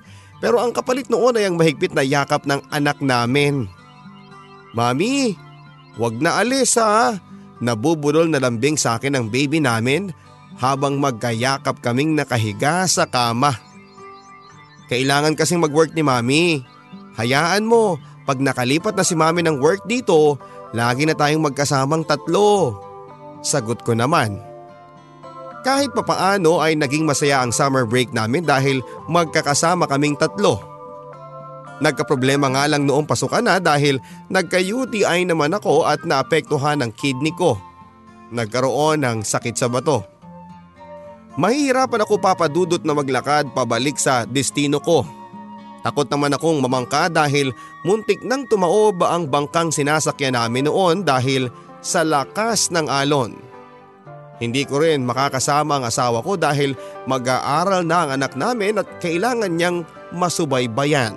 [0.43, 3.71] pero ang kapalit noon ay ang mahigpit na yakap ng anak namin.
[4.75, 5.39] Mami,
[5.97, 7.17] Huwag na alis ha.
[7.57, 10.13] Nabubulol na lambing sa akin ang baby namin
[10.57, 13.57] habang magkayakap kaming nakahiga sa kama.
[14.87, 16.63] Kailangan kasing mag-work ni mami.
[17.19, 20.39] Hayaan mo, pag nakalipat na si mami ng work dito,
[20.73, 22.79] lagi na tayong magkasamang tatlo.
[23.43, 24.39] Sagot ko naman.
[25.67, 28.79] Kahit papaano ay naging masaya ang summer break namin dahil
[29.11, 30.63] magkakasama kaming tatlo.
[31.83, 34.01] Nagkaproblema nga lang noong pasukan na dahil
[34.33, 37.59] nagka-UTI naman ako at naapektuhan ang kidney ko.
[38.33, 40.16] Nagkaroon ng sakit sa bato.
[41.37, 45.05] Mahihirapan ako papadudot na maglakad pabalik sa destino ko.
[45.85, 47.53] Takot naman akong mamangka dahil
[47.85, 51.53] muntik nang tumaob ang bangkang sinasakyan namin noon dahil
[51.85, 53.37] sa lakas ng alon.
[54.41, 59.53] Hindi ko rin makakasama ang asawa ko dahil mag-aaral na ang anak namin at kailangan
[59.53, 59.85] niyang
[60.17, 61.17] masubaybayan.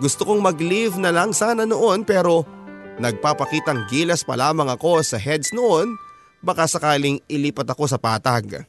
[0.00, 2.44] Gusto kong mag-leave na lang sana noon pero
[3.00, 5.96] nagpapakitang gilas pa lamang ako sa heads noon
[6.44, 8.68] baka sakaling ilipat ako sa patag.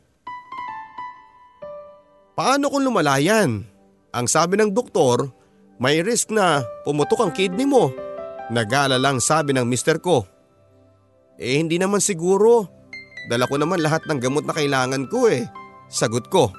[2.36, 3.64] Paano kung lumalayan?
[4.12, 5.32] Ang sabi ng doktor,
[5.80, 7.96] may risk na pumutok ang kidney mo.
[8.52, 10.28] Nagala lang sabi ng mister ko.
[11.40, 12.68] Eh hindi naman siguro.
[13.32, 15.48] Dala ko naman lahat ng gamot na kailangan ko eh.
[15.88, 16.52] Sagot ko.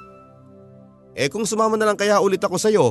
[1.16, 2.86] Eh kung sumama na lang kaya ulit ako sa'yo,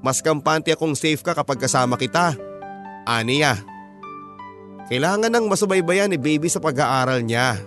[0.00, 2.36] mas kampante akong safe ka kapag kasama kita.
[3.04, 3.56] Aniya.
[4.88, 7.60] Kailangan ng masubaybayan ni baby sa pag-aaral niya.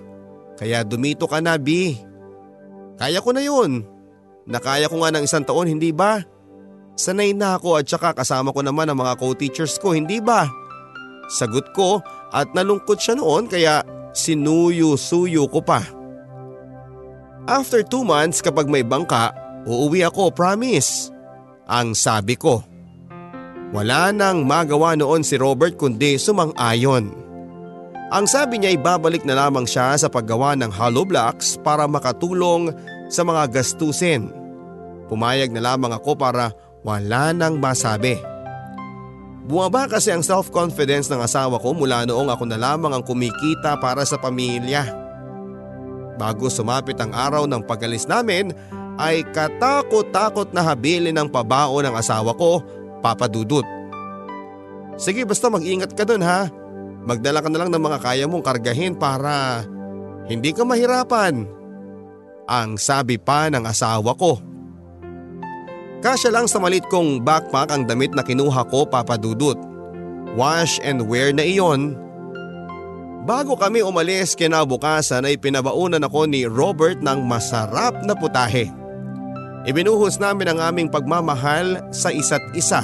[0.57, 1.97] Kaya dumito ka na, B.
[2.97, 3.92] Kaya ko na yun.
[4.43, 6.19] Nakaya ko nga ng isang taon, hindi ba?
[6.93, 10.45] Sanay na ako at saka kasama ko naman ang mga co-teachers ko, hindi ba?
[11.31, 13.81] Sagot ko at nalungkot siya noon kaya
[14.13, 15.81] sinuyo-suyo ko pa.
[17.49, 19.33] After two months kapag may bangka,
[19.65, 21.11] uuwi ako, promise.
[21.67, 22.63] Ang sabi ko.
[23.73, 27.09] Wala nang magawa noon si Robert kundi sumang-ayon.
[28.13, 32.69] Ang sabi niya ay babalik na lamang siya sa paggawa ng hollow blocks para makatulong
[33.07, 34.31] sa mga gastusin.
[35.11, 38.19] Pumayag na lamang ako para wala nang masabi.
[39.43, 44.07] Bumaba kasi ang self-confidence ng asawa ko mula noong ako na lamang ang kumikita para
[44.07, 44.87] sa pamilya.
[46.15, 48.55] Bago sumapit ang araw ng pagalis namin
[48.95, 52.63] ay katakot-takot na habilin ng pabao ng asawa ko,
[53.03, 53.67] Papa Dudut.
[54.95, 56.47] Sige basta mag-ingat ka dun ha.
[57.03, 59.65] Magdala ka na lang ng mga kaya mong kargahin para
[60.31, 61.62] hindi ka mahirapan.
[62.47, 64.39] Ang sabi pa ng asawa ko.
[66.03, 69.55] Kasya lang sa malit kong backpack ang damit na kinuha ko Papa Dudut.
[70.35, 71.95] Wash and wear na iyon.
[73.23, 78.67] Bago kami umalis kinabukasan ay pinabaunan ako ni Robert ng masarap na putahe.
[79.63, 82.83] Ibinuhos namin ang aming pagmamahal sa isa't isa.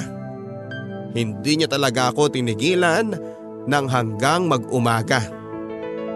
[1.11, 3.19] Hindi niya talaga ako tinigilan
[3.67, 5.38] ng hanggang mag-umaga.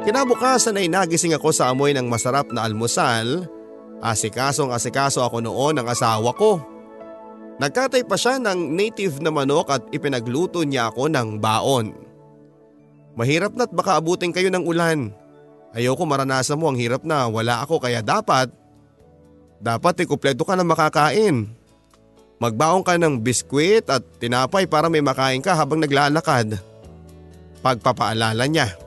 [0.04, 3.48] Kinabukasan ay nagising ako sa amoy ng masarap na almusal.
[4.04, 6.60] Asikasong asikaso ako noon ng asawa ko.
[7.56, 11.96] Nagkatay pa siya ng native na manok at ipinagluto niya ako ng baon.
[13.16, 15.16] Mahirap na't baka abutin kayo ng ulan.
[15.72, 18.52] Ayoko maranasan mo ang hirap na wala ako kaya dapat,
[19.63, 21.48] dapat ikumpleto ka na makakain.
[22.44, 26.60] Magbaon ka ng biskwit at tinapay para may makain ka habang naglalakad.
[27.63, 28.83] Pagpapaalala niya.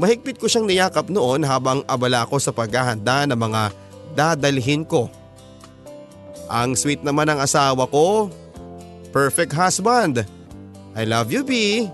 [0.00, 3.62] Mahigpit ko siyang niyakap noon habang abala ako sa paghahanda ng mga
[4.16, 5.12] dadalhin ko.
[6.48, 8.32] Ang sweet naman ng asawa ko.
[9.12, 10.24] Perfect husband.
[10.96, 11.84] I love you, B.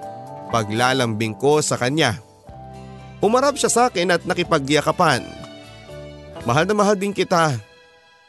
[0.54, 2.22] Paglalambing ko sa kanya.
[3.18, 5.26] Umarap siya sa akin at nakipagyakapan.
[6.46, 7.58] Mahal na mahal din kita.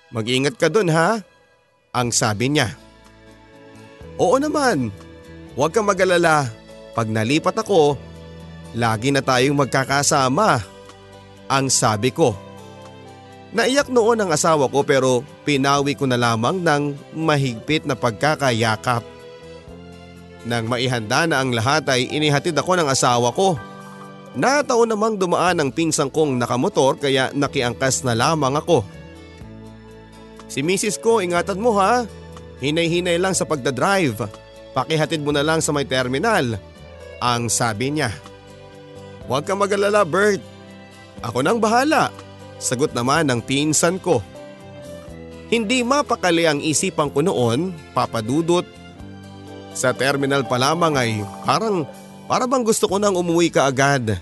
[0.10, 1.22] Mag-ingat ka dun ha.
[1.94, 2.74] Ang sabi niya.
[4.18, 4.90] Oo naman.
[5.54, 6.50] Huwag kang mag-alala.
[6.98, 7.94] Pag nalipat ako,
[8.78, 10.62] lagi na tayong magkakasama.
[11.50, 12.38] Ang sabi ko.
[13.56, 19.02] Naiyak noon ang asawa ko pero pinawi ko na lamang ng mahigpit na pagkakayakap.
[20.46, 23.58] Nang maihanda na ang lahat ay inihatid ako ng asawa ko.
[24.38, 28.86] Nataon namang dumaan ang pinsang kong nakamotor kaya nakiangkas na lamang ako.
[30.48, 32.06] Si misis ko ingatan mo ha.
[32.62, 34.28] Hinay-hinay lang sa pagdadrive.
[34.74, 36.58] Pakihatid mo na lang sa may terminal.
[37.18, 38.14] Ang sabi niya.
[39.28, 40.40] Huwag kang magalala Bert.
[41.20, 42.10] Ako nang bahala.
[42.58, 44.24] Sagot naman ng pinsan ko.
[45.48, 48.66] Hindi mapakali ang isipan ko noon, papadudot.
[49.78, 51.12] Sa terminal pa lamang ay
[51.46, 51.86] parang,
[52.28, 54.20] para bang gusto ko nang umuwi ka agad.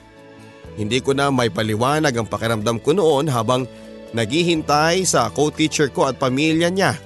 [0.76, 3.64] Hindi ko na may paliwanag ang pakiramdam ko noon habang
[4.12, 7.00] naghihintay sa co-teacher ko at pamilya niya.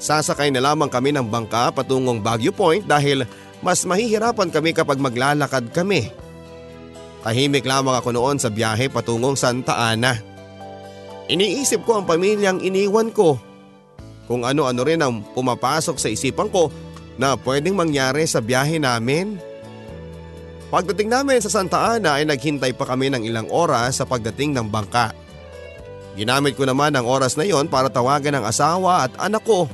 [0.00, 3.24] Sasakay na lamang kami ng bangka patungong Baguio Point dahil
[3.60, 6.12] mas mahihirapan kami kapag maglalakad kami.
[7.20, 10.16] Tahimik lamang ako noon sa biyahe patungong Santa Ana.
[11.28, 13.36] Iniisip ko ang pamilyang iniwan ko.
[14.24, 16.72] Kung ano-ano rin ang pumapasok sa isipan ko
[17.20, 19.36] na pwedeng mangyari sa biyahe namin.
[20.72, 24.70] Pagdating namin sa Santa Ana ay naghintay pa kami ng ilang oras sa pagdating ng
[24.70, 25.12] bangka.
[26.16, 29.68] Ginamit ko naman ang oras na yon para tawagan ang asawa at anak ko.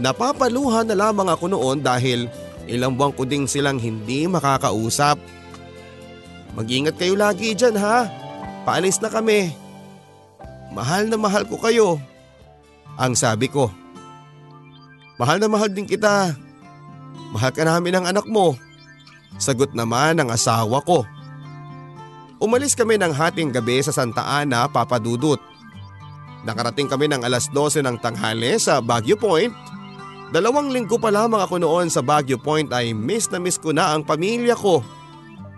[0.00, 2.26] Napapaluha na lamang ako noon dahil
[2.66, 5.20] ilang buwan ko ding silang hindi makakausap.
[6.56, 8.08] Mag-ingat kayo lagi dyan ha.
[8.64, 9.52] Paalis na kami.
[10.72, 12.00] Mahal na mahal ko kayo.
[12.96, 13.68] Ang sabi ko.
[15.20, 16.32] Mahal na mahal din kita.
[17.36, 18.56] Mahal ka namin ng anak mo.
[19.36, 21.04] Sagot naman ng asawa ko.
[22.40, 25.40] Umalis kami ng hating gabi sa Santa Ana, Papadudut.
[26.44, 29.52] Nakarating kami ng alas 12 ng tanghali sa Baguio Point.
[30.32, 33.92] Dalawang linggo pa lamang ako noon sa Baguio Point ay miss na miss ko na
[33.92, 34.80] ang pamilya ko.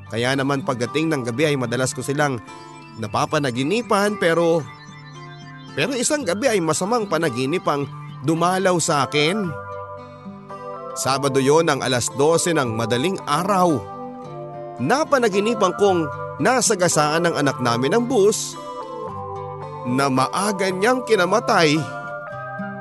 [0.09, 2.41] Kaya naman pagdating ng gabi ay madalas ko silang
[2.97, 4.65] napapanaginipan pero
[5.77, 7.87] pero isang gabi ay masamang panaginip ang
[8.27, 9.47] dumalaw sa akin.
[10.99, 13.79] Sabado yon ang alas 12 ng madaling araw.
[14.83, 16.11] Napanaginipan kong
[16.43, 18.59] nasa gasaan ng anak namin ang bus
[19.87, 21.79] na maaga niyang kinamatay.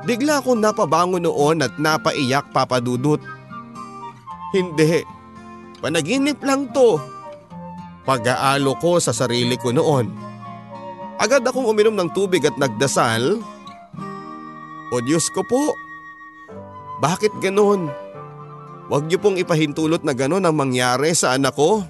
[0.07, 3.21] Bigla akong napabangon noon at napaiyak papadudot.
[4.55, 5.05] Hindi,
[5.83, 7.16] panaginip lang to
[8.07, 10.07] pag-aalo ko sa sarili ko noon.
[11.19, 13.43] Agad akong uminom ng tubig at nagdasal.
[14.87, 15.75] O Diyos ko po,
[17.03, 17.91] bakit ganon?
[18.87, 21.83] Huwag niyo pong ipahintulot na ganon ang mangyari sa anak ko.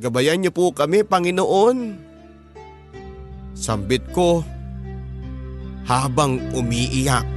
[0.00, 2.00] Gabayan niyo po kami, Panginoon.
[3.52, 4.40] Sambit ko
[5.84, 7.28] habang umiiyak.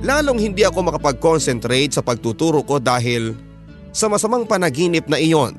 [0.00, 3.36] Lalong hindi ako makapag-concentrate sa pagtuturo ko dahil
[3.92, 5.52] sa masamang panaginip na iyon.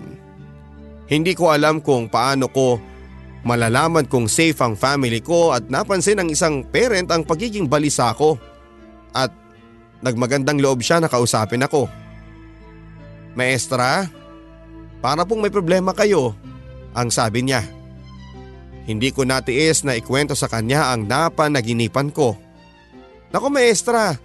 [1.06, 2.82] Hindi ko alam kung paano ko
[3.42, 8.38] malalaman kung safe ang family ko at napansin ng isang parent ang pagiging balisa ko.
[9.14, 9.34] At
[10.02, 11.90] nagmagandang loob siya na kausapin ako.
[13.38, 14.10] Maestra,
[15.02, 16.34] para pong may problema kayo,
[16.98, 17.62] ang sabi niya.
[18.90, 22.34] Hindi ko natiis na ikwento sa kanya ang napanaginipan ko.
[23.32, 24.18] Naku maestra,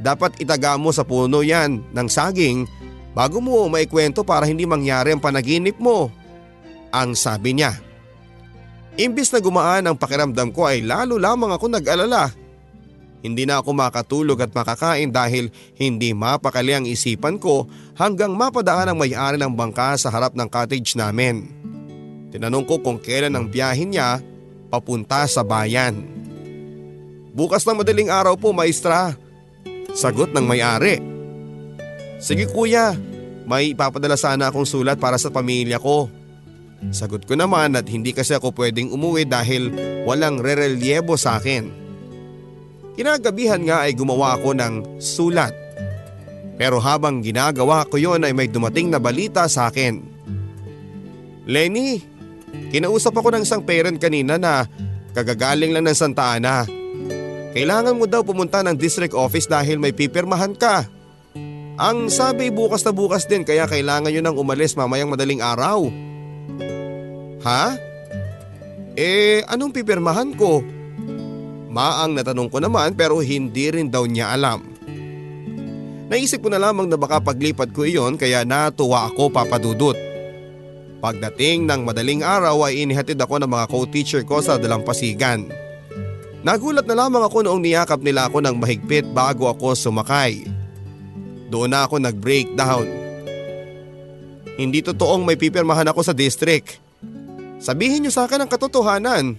[0.00, 2.64] dapat itaga mo sa puno yan ng saging
[3.12, 6.08] bago mo maikwento para hindi mangyari ang panaginip mo.
[6.90, 7.76] Ang sabi niya.
[8.98, 12.32] Imbis na gumaan ang pakiramdam ko ay lalo lamang ako nag-alala.
[13.20, 18.98] Hindi na ako makatulog at makakain dahil hindi mapakali ang isipan ko hanggang mapadaan ang
[18.98, 21.44] may-ari ng bangka sa harap ng cottage namin.
[22.32, 24.24] Tinanong ko kung kailan ang biyahin niya
[24.72, 26.00] papunta sa bayan.
[27.36, 29.14] Bukas ng madaling araw po maestra.
[29.94, 31.02] Sagot ng may-ari.
[32.20, 32.94] Sige kuya,
[33.48, 36.06] may ipapadala sana akong sulat para sa pamilya ko.
[36.94, 39.68] Sagot ko naman at hindi kasi ako pwedeng umuwi dahil
[40.08, 41.68] walang rerelyebo sa akin.
[42.96, 45.52] Kinagabihan nga ay gumawa ako ng sulat.
[46.60, 50.00] Pero habang ginagawa ko yon ay may dumating na balita sa akin.
[51.48, 52.04] Lenny,
[52.68, 54.68] kinausap ako ng isang parent kanina na
[55.16, 56.68] kagagaling lang ng Santa Ana.
[57.50, 60.86] Kailangan mo daw pumunta ng district office dahil may pipirmahan ka.
[61.80, 65.90] Ang sabi bukas na bukas din kaya kailangan nyo nang umalis mamayang madaling araw.
[67.42, 67.74] Ha?
[68.94, 70.62] Eh anong pipirmahan ko?
[71.70, 74.62] Maang natanong ko naman pero hindi rin daw niya alam.
[76.10, 79.94] Naisip ko na lamang na baka paglipat ko iyon kaya natuwa ako papadudot.
[81.00, 85.59] Pagdating ng madaling araw ay inihatid ako ng mga co-teacher ko sa dalampasigan.
[86.40, 90.48] Nagulat na lamang ako noong niyakap nila ako ng mahigpit bago ako sumakay.
[91.52, 92.88] Doon na ako nag-breakdown.
[94.56, 96.80] Hindi totoong may pipirmahan ako sa district.
[97.60, 99.36] Sabihin niyo sa akin ang katotohanan.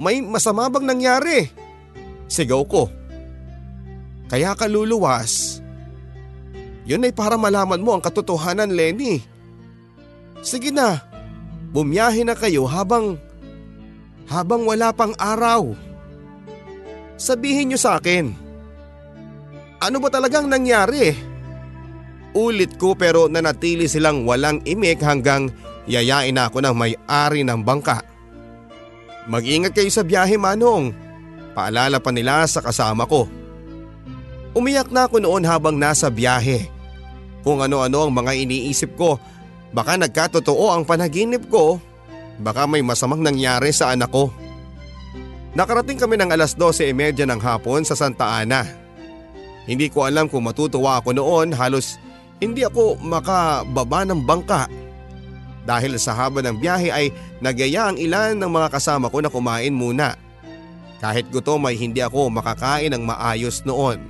[0.00, 1.52] May masama bang nangyari?
[2.24, 2.88] Sigaw ko.
[4.32, 5.60] Kaya ka luluwas.
[6.88, 9.20] Yun ay para malaman mo ang katotohanan, Lenny.
[10.40, 11.04] Sige na,
[11.68, 13.20] bumiyahe na kayo habang,
[14.24, 15.87] habang wala pang araw.
[17.18, 18.30] Sabihin niyo sa akin.
[19.82, 21.10] Ano ba talagang nangyari?
[22.38, 25.50] Ulit ko pero nanatili silang walang imik hanggang
[25.90, 28.06] yayain ako ng may-ari ng bangka.
[29.26, 30.94] Mag-ingat kayo sa biyahe manong.
[31.58, 33.26] Paalala pa nila sa kasama ko.
[34.54, 36.70] Umiyak na ako noon habang nasa biyahe.
[37.42, 39.18] Kung ano-ano ang mga iniisip ko,
[39.74, 41.82] baka nagkatotoo ang panaginip ko,
[42.38, 44.30] baka may masamang nangyari sa anak ko.
[45.56, 48.68] Nakarating kami ng alas 12.30 ng hapon sa Santa Ana.
[49.64, 52.00] Hindi ko alam kung matutuwa ako noon halos
[52.38, 54.70] hindi ako makababa ng bangka
[55.66, 57.06] dahil sa haba ng biyahe ay
[57.44, 60.16] nagyaya ang ilan ng mga kasama ko na kumain muna.
[61.02, 64.00] Kahit gutom ay hindi ako makakain ng maayos noon.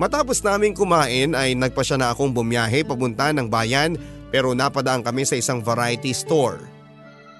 [0.00, 4.00] Matapos naming kumain ay nagpa siya na akong bumiyahe papunta ng bayan
[4.32, 6.69] pero napadaan kami sa isang variety store.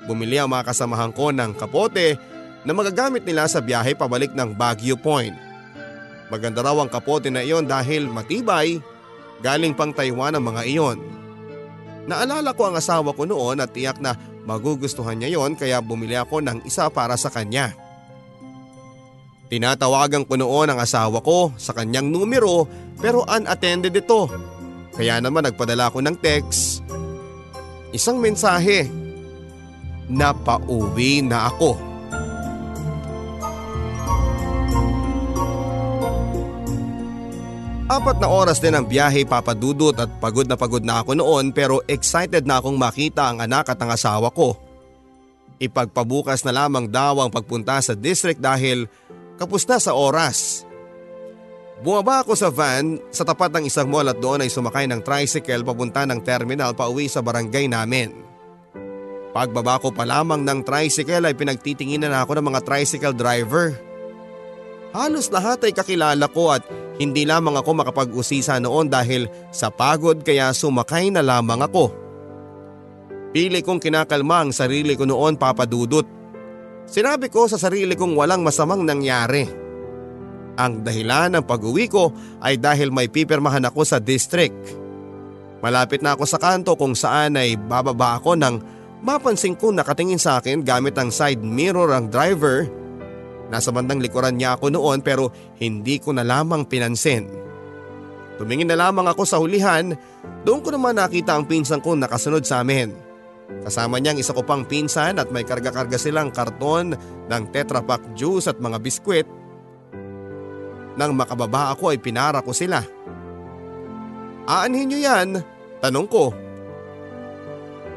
[0.08, 2.16] Bumili ang mga kasamahan ko ng kapote
[2.64, 5.36] na magagamit nila sa biyahe pabalik ng Baguio Point.
[6.30, 8.78] Maganda raw ang kapote na iyon dahil matibay,
[9.42, 10.98] galing pang Taiwan ang mga iyon.
[12.06, 16.40] Naalala ko ang asawa ko noon at tiyak na magugustuhan niya yon kaya bumili ako
[16.40, 17.74] ng isa para sa kanya.
[19.50, 22.70] Tinatawagan ko noon ang asawa ko sa kanyang numero
[23.02, 24.30] pero unattended ito.
[24.94, 26.86] Kaya naman nagpadala ako ng text.
[27.90, 28.99] Isang mensahe.
[30.10, 31.90] Napauwi na ako.
[37.90, 41.82] Apat na oras din ang biyahe papadudot at pagod na pagod na ako noon pero
[41.90, 44.54] excited na akong makita ang anak at ang asawa ko.
[45.58, 48.86] Ipagpabukas na lamang daw ang pagpunta sa district dahil
[49.42, 50.62] kapos na sa oras.
[51.82, 55.66] Bumaba ako sa van sa tapat ng isang mall at doon ay sumakay ng tricycle
[55.66, 58.29] papunta ng terminal pa uwi sa barangay namin.
[59.30, 63.78] Pagbaba ko pa lamang ng tricycle ay pinagtitinginan ako ng mga tricycle driver.
[64.90, 66.66] Halos lahat ay kakilala ko at
[66.98, 71.94] hindi lamang ako makapag-usisa noon dahil sa pagod kaya sumakay na lamang ako.
[73.30, 76.02] Pili kong kinakalma ang sarili ko noon papadudot.
[76.90, 79.46] Sinabi ko sa sarili kong walang masamang nangyari.
[80.58, 82.10] Ang dahilan ng pag-uwi ko
[82.42, 84.58] ay dahil may pipirmahan ako sa district.
[85.62, 88.58] Malapit na ako sa kanto kung saan ay bababa ako nang
[89.00, 92.80] mapansin ko nakatingin sa akin gamit ang side mirror ang driver
[93.50, 97.26] Nasa bandang likuran niya ako noon pero hindi ko na lamang pinansin.
[98.38, 99.92] Tumingin na lamang ako sa hulihan,
[100.46, 102.94] doon ko naman nakita ang pinsan ko nakasunod sa amin.
[103.66, 106.94] Kasama niyang isa ko pang pinsan at may karga-karga silang karton
[107.26, 109.26] ng Tetra Pak juice at mga biskwit.
[110.94, 112.78] Nang makababa ako ay pinara ko sila.
[114.46, 115.42] Aanhin niyo yan?
[115.82, 116.30] Tanong ko.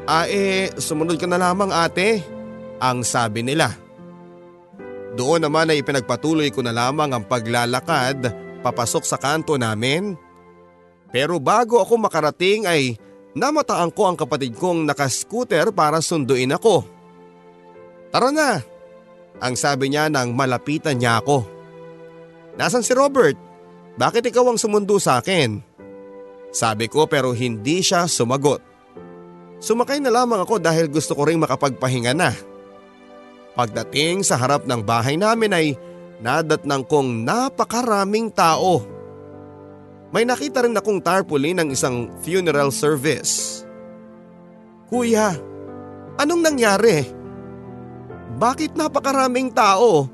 [0.04, 2.20] Ah eh, sumunod ka na lamang ate.
[2.82, 3.72] Ang sabi nila.
[5.14, 10.18] Doon naman ay ipinagpatuloy ko na lamang ang paglalakad papasok sa kanto namin.
[11.14, 12.98] Pero bago ako makarating ay
[13.38, 16.82] namataan ko ang kapatid kong nakascooter para sunduin ako.
[18.10, 18.58] Tara na!
[19.38, 21.46] Ang sabi niya nang malapitan niya ako.
[22.58, 23.38] Nasaan si Robert?
[23.94, 25.62] Bakit ikaw ang sumundo sa akin?
[26.54, 28.73] Sabi ko pero hindi siya sumagot.
[29.64, 32.36] Sumakay na lamang ako dahil gusto ko ring makapagpahinga na.
[33.56, 35.66] Pagdating sa harap ng bahay namin ay
[36.20, 38.84] nadatnang kong napakaraming tao.
[40.12, 43.64] may nakita rin akong tarpaulin ng isang funeral service.
[44.86, 45.34] Kuya,
[46.20, 47.02] anong nangyari?
[48.36, 50.06] Bakit napakaraming tao?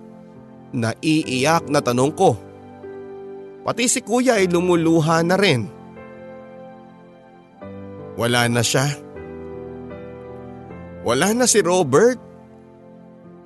[0.73, 2.39] Naiiyak na tanong ko.
[3.61, 5.69] Pati si kuya ay lumuluha na rin.
[8.17, 9.10] Wala na siya.
[11.01, 12.21] Wala na si Robert.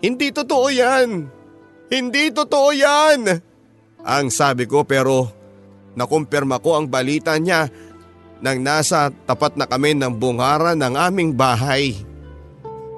[0.03, 1.31] Hindi totoo yan.
[1.89, 3.21] Hindi totoo yan.
[4.05, 5.31] Ang sabi ko pero
[5.95, 7.71] nakumpirma ko ang balita niya
[8.45, 11.97] nang nasa tapat na kami ng bungara ng aming bahay.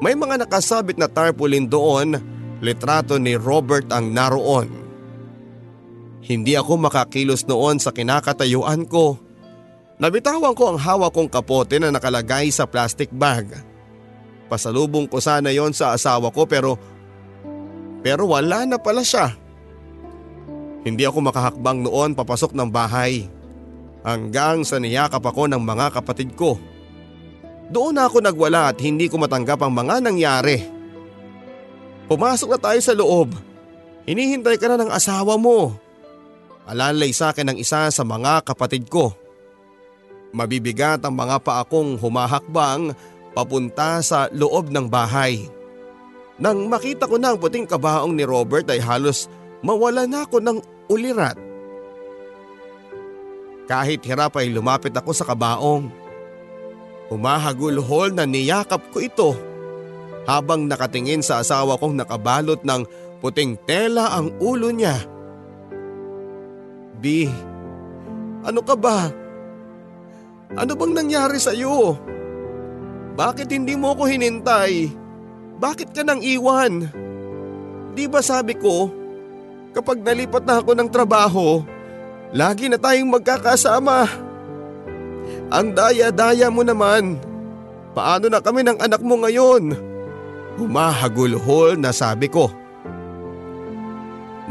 [0.02, 2.18] May mga nakasabit na tarpaulin doon,
[2.58, 4.68] litrato ni Robert ang naroon.
[6.26, 9.14] Hindi ako makakilos noon sa kinakatayuan ko.
[10.02, 13.75] Nabitawan ko ang hawak kong kapote na nakalagay sa plastic bag.
[14.46, 16.78] Pasalubong ko sana yon sa asawa ko pero
[18.06, 19.34] pero wala na pala siya.
[20.86, 23.26] Hindi ako makahakbang noon papasok ng bahay.
[24.06, 26.54] Hanggang sa niyakap ako ng mga kapatid ko.
[27.66, 30.62] Doon ako nagwala at hindi ko matanggap ang mga nangyari.
[32.06, 33.34] Pumasok na tayo sa loob.
[34.06, 35.74] Hinihintay ka na ng asawa mo.
[36.70, 39.10] Alalay sa akin ng isa sa mga kapatid ko.
[40.30, 42.94] Mabibigat ang mga paakong humahakbang
[43.36, 45.44] papunta sa loob ng bahay.
[46.40, 49.28] Nang makita ko na ang puting kabaong ni Robert ay halos
[49.60, 50.58] mawala na ako ng
[50.88, 51.36] ulirat.
[53.68, 55.92] Kahit hirap ay lumapit ako sa kabaong.
[57.12, 59.30] Umahagulhol na niyakap ko ito
[60.24, 62.82] habang nakatingin sa asawa kong nakabalot ng
[63.20, 64.96] puting tela ang ulo niya.
[66.98, 67.28] B,
[68.42, 69.10] ano ka ba?
[70.56, 71.98] Ano bang nangyari sa iyo?
[73.16, 74.92] Bakit hindi mo ko hinintay?
[75.56, 76.84] Bakit ka nang iwan?
[77.96, 78.92] Di ba sabi ko,
[79.72, 81.64] kapag nalipat na ako ng trabaho,
[82.36, 84.04] lagi na tayong magkakasama.
[85.48, 87.16] Ang daya-daya mo naman.
[87.96, 89.72] Paano na kami ng anak mo ngayon?
[90.60, 92.52] Humahagulhol na sabi ko.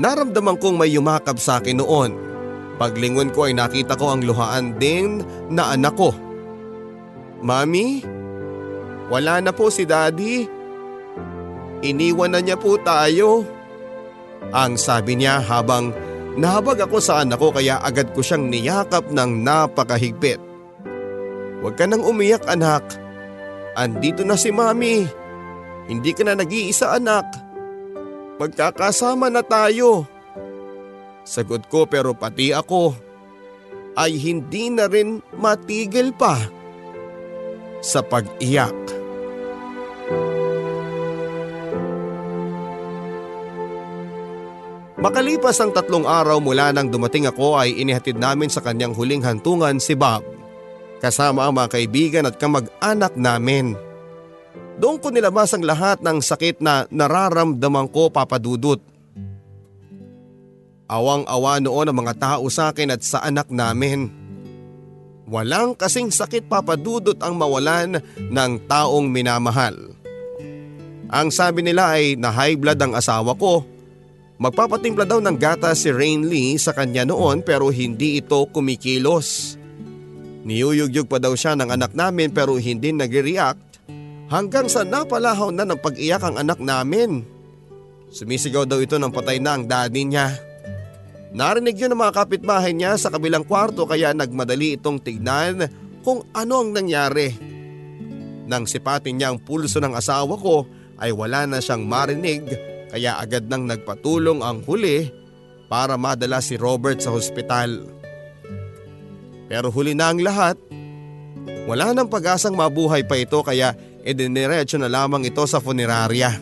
[0.02, 2.18] Naramdaman kong may yumakap sa akin noon.
[2.82, 5.22] Paglingon ko ay nakita ko ang luhaan din
[5.54, 6.12] na anak ko.
[7.46, 8.02] Mami,
[9.10, 10.48] wala na po si daddy.
[11.86, 13.46] Iniwan na niya po tayo.
[14.50, 15.94] Ang sabi niya habang
[16.38, 20.42] nahabag ako sa anak ko kaya agad ko siyang niyakap ng napakahigpit.
[21.62, 22.86] Huwag ka nang umiyak anak.
[23.74, 25.06] Andito na si mami.
[25.86, 27.26] Hindi ka na nag-iisa anak.
[28.38, 30.06] Magkakasama na tayo.
[31.26, 32.94] Sagot ko pero pati ako
[33.98, 36.38] ay hindi na rin matigil pa
[37.82, 38.95] sa pag-iyak.
[45.06, 49.78] Makalipas ang tatlong araw mula nang dumating ako ay inihatid namin sa kanyang huling hantungan
[49.78, 50.26] si Bob.
[50.98, 53.78] Kasama ang mga kaibigan at kamag-anak namin.
[54.82, 58.82] Doon ko nilabas ang lahat ng sakit na nararamdaman ko papadudot.
[60.90, 64.10] Awang-awa noon ang mga tao sa akin at sa anak namin.
[65.30, 69.78] Walang kasing sakit papadudot ang mawalan ng taong minamahal.
[71.14, 73.75] Ang sabi nila ay na high blood ang asawa ko
[74.36, 79.56] Magpapatimpla daw ng gata si Rain Lee sa kanya noon pero hindi ito kumikilos.
[80.44, 83.80] Niyuyugyug pa daw siya ng anak namin pero hindi nag-react
[84.28, 87.24] hanggang sa napalahaw na ng pag-iyak ang anak namin.
[88.12, 90.36] Sumisigaw daw ito ng patay na ang daddy niya.
[91.32, 95.64] Narinig yun ng mga kapitbahay niya sa kabilang kwarto kaya nagmadali itong tignan
[96.04, 97.32] kung ano ang nangyari.
[98.52, 100.68] Nang sipatin niya ang pulso ng asawa ko
[101.00, 105.10] ay wala na siyang marinig kaya agad nang nagpatulong ang huli
[105.72, 107.86] para madala si Robert sa hospital.
[109.50, 110.58] Pero huli na ang lahat.
[111.66, 113.74] Wala nang pag-asang mabuhay pa ito kaya
[114.06, 116.34] idiniretso na lamang ito sa funeraria.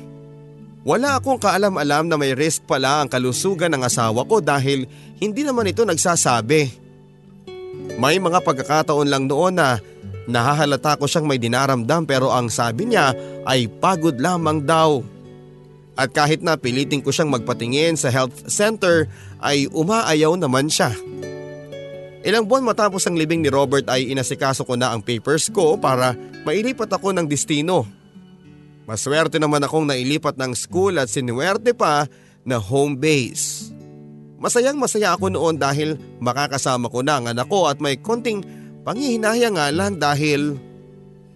[0.83, 4.83] Wala akong kaalam-alam na may risk pala ang kalusugan ng asawa ko dahil
[5.15, 6.83] hindi naman ito nagsasabi.
[7.95, 9.79] May mga pagkakataon lang noon na
[10.27, 13.15] nahahalata ko siyang may dinaramdam pero ang sabi niya
[13.47, 14.99] ay pagod lamang daw.
[15.93, 19.05] At kahit na pilitin ko siyang magpatingin sa health center
[19.37, 20.89] ay umaayaw naman siya.
[22.23, 26.15] Ilang buwan matapos ang libing ni Robert ay inasikaso ko na ang papers ko para
[26.47, 27.83] mailipat ako ng destino.
[28.87, 32.07] Maswerte naman akong nailipat ng school at sinuwerte pa
[32.47, 33.69] na home base.
[34.39, 38.43] Masayang masaya ako noon dahil makakasama ko na ang anak ko at may konting
[38.83, 40.59] pangihinaya nga lang dahil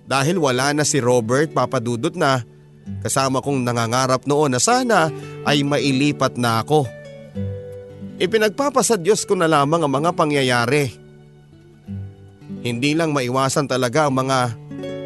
[0.08, 2.43] dahil wala na si Robert papadudot na
[3.04, 5.12] Kasama kong nangangarap noon na sana
[5.44, 6.88] ay mailipat na ako.
[8.18, 10.90] Ipinagpapasa Diyos ko na lamang ang mga pangyayari.
[12.66, 14.58] Hindi lang maiwasan talaga ang mga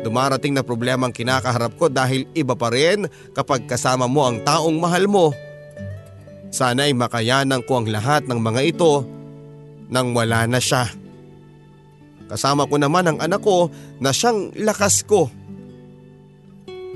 [0.02, 3.06] dumarating na problemang kinakaharap ko dahil iba pa rin
[3.36, 5.36] kapag kasama mo ang taong mahal mo.
[6.52, 9.04] Sana'y makayanan ko ang lahat ng mga ito
[9.92, 10.88] nang wala na siya.
[12.32, 13.68] Kasama ko naman ang anak ko
[14.00, 15.28] na siyang lakas ko.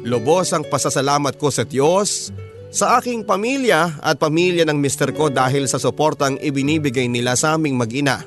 [0.06, 2.30] Lubos ang pasasalamat ko sa Diyos,
[2.70, 7.74] sa aking pamilya at pamilya ng mister ko dahil sa suportang ibinibigay nila sa aming
[7.74, 8.22] mag-ina.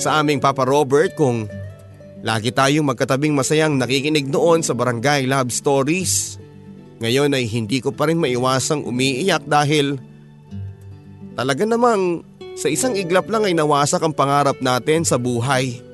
[0.00, 1.44] Sa aming Papa Robert kung
[2.24, 6.40] lagi tayong magkatabing masayang nakikinig noon sa Barangay Love Stories.
[7.04, 10.00] Ngayon ay hindi ko pa rin maiwasang umiiyak dahil
[11.36, 12.24] talaga namang
[12.56, 15.84] sa isang iglap lang ay nawasak ang pangarap natin sa buhay.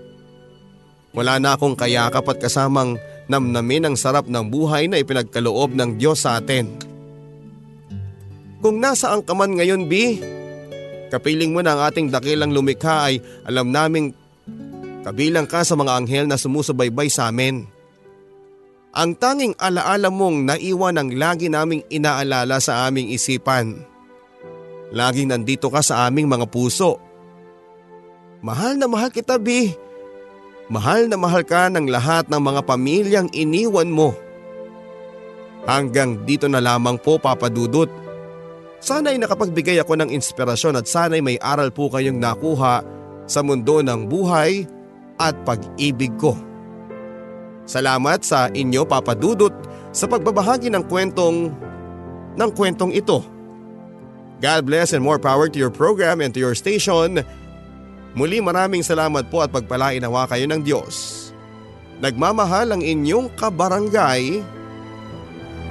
[1.14, 2.94] Wala na akong kayakap at kasamang
[3.26, 6.70] namnamin ang sarap ng buhay na ipinagkaloob ng Diyos sa atin.
[8.62, 10.18] Kung nasaan ka man ngayon, B,
[11.12, 14.10] kapiling mo na ang ating dakilang lumikha ay alam naming
[15.06, 17.66] kabilang ka sa mga anghel na sumusubaybay sa amin.
[18.96, 23.76] Ang tanging alaala mong naiwan ang lagi naming inaalala sa aming isipan.
[24.90, 26.96] Laging nandito ka sa aming mga puso.
[28.40, 29.76] Mahal na mahal kita, B.
[30.66, 34.10] Mahal na mahal ka ng lahat ng mga pamilyang iniwan mo.
[35.62, 37.90] Hanggang dito na lamang po, Papa Dudut.
[38.82, 42.82] Sana'y nakapagbigay ako ng inspirasyon at sana'y may aral po kayong nakuha
[43.26, 44.66] sa mundo ng buhay
[45.18, 46.34] at pag-ibig ko.
[47.66, 49.54] Salamat sa inyo, Papa Dudut,
[49.90, 51.50] sa pagbabahagi ng kwentong
[52.36, 53.22] ng kwentong ito.
[54.38, 57.24] God bless and more power to your program and to your station.
[58.16, 61.28] Muli maraming salamat po at pagpalain nawa kayo ng Diyos.
[62.00, 64.40] Nagmamahal ang inyong kabarangay,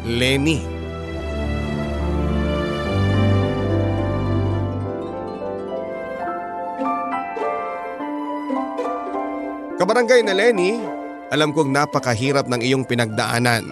[0.05, 0.61] Lenny.
[9.81, 10.77] Kabarangay na Lenny,
[11.33, 13.65] alam kong napakahirap ng iyong pinagdaanan.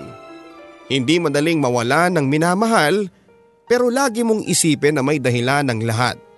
[0.89, 3.05] Hindi madaling mawala ng minamahal
[3.69, 6.32] pero lagi mong isipin na may dahilan ng lahat.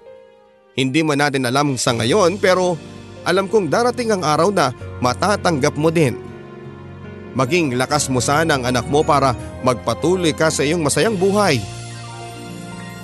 [0.76, 2.76] Hindi man natin alam sa ngayon pero
[3.23, 6.19] alam kong darating ang araw na matatanggap mo din.
[7.36, 11.59] Maging lakas mo sana ang anak mo para magpatuloy ka sa iyong masayang buhay.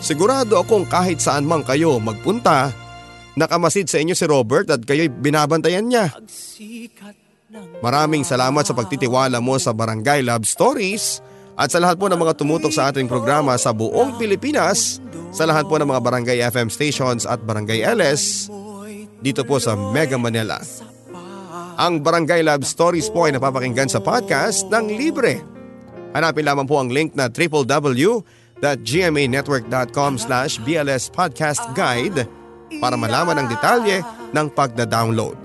[0.03, 2.71] Sigurado akong kahit saan man kayo magpunta,
[3.39, 6.11] nakamasid sa inyo si Robert at kayo'y binabantayan niya.
[7.83, 11.19] Maraming salamat sa pagtitiwala mo sa Barangay Love Stories
[11.61, 14.97] at sa lahat po ng mga tumutok sa ating programa sa buong Pilipinas,
[15.29, 18.49] sa lahat po ng mga Barangay FM stations at Barangay LS,
[19.21, 20.57] dito po sa Mega Manila.
[21.77, 25.37] Ang Barangay Love Stories po ay napapakinggan sa podcast ng libre.
[26.17, 32.25] Hanapin lamang po ang link na www.gmanetwork.com slash BLS Podcast Guide
[32.81, 34.01] para malaman ang detalye
[34.33, 35.37] ng pagda-download.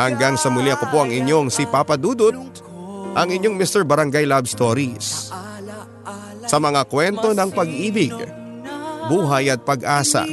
[0.00, 2.69] Hanggang sa muli ako po ang inyong si Papa Dudut
[3.14, 3.82] ang inyong Mr.
[3.82, 5.30] Barangay Love Stories.
[6.46, 8.14] Sa mga kwento ng pag-ibig,
[9.06, 10.26] buhay at pag-asa.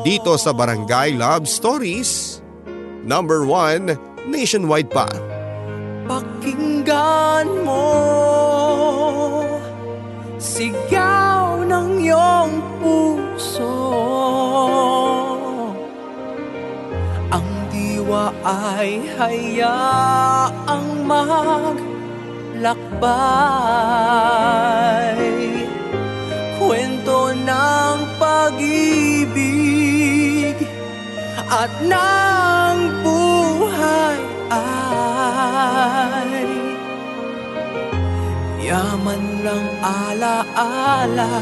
[0.00, 2.40] Dito sa Barangay Love Stories,
[3.06, 3.94] number one
[4.26, 5.06] nationwide pa.
[6.10, 7.86] Pakinggan mo
[10.40, 13.76] Sigaw ng iyong puso
[18.10, 21.78] diwa ay hayaang maglakbay.
[26.58, 29.38] Kwento ng pag-ibig
[31.54, 34.18] at ng buhay
[34.58, 36.50] ay
[38.58, 41.38] Yaman ng alaala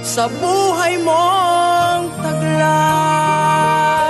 [0.00, 4.09] sa buhay mong taglay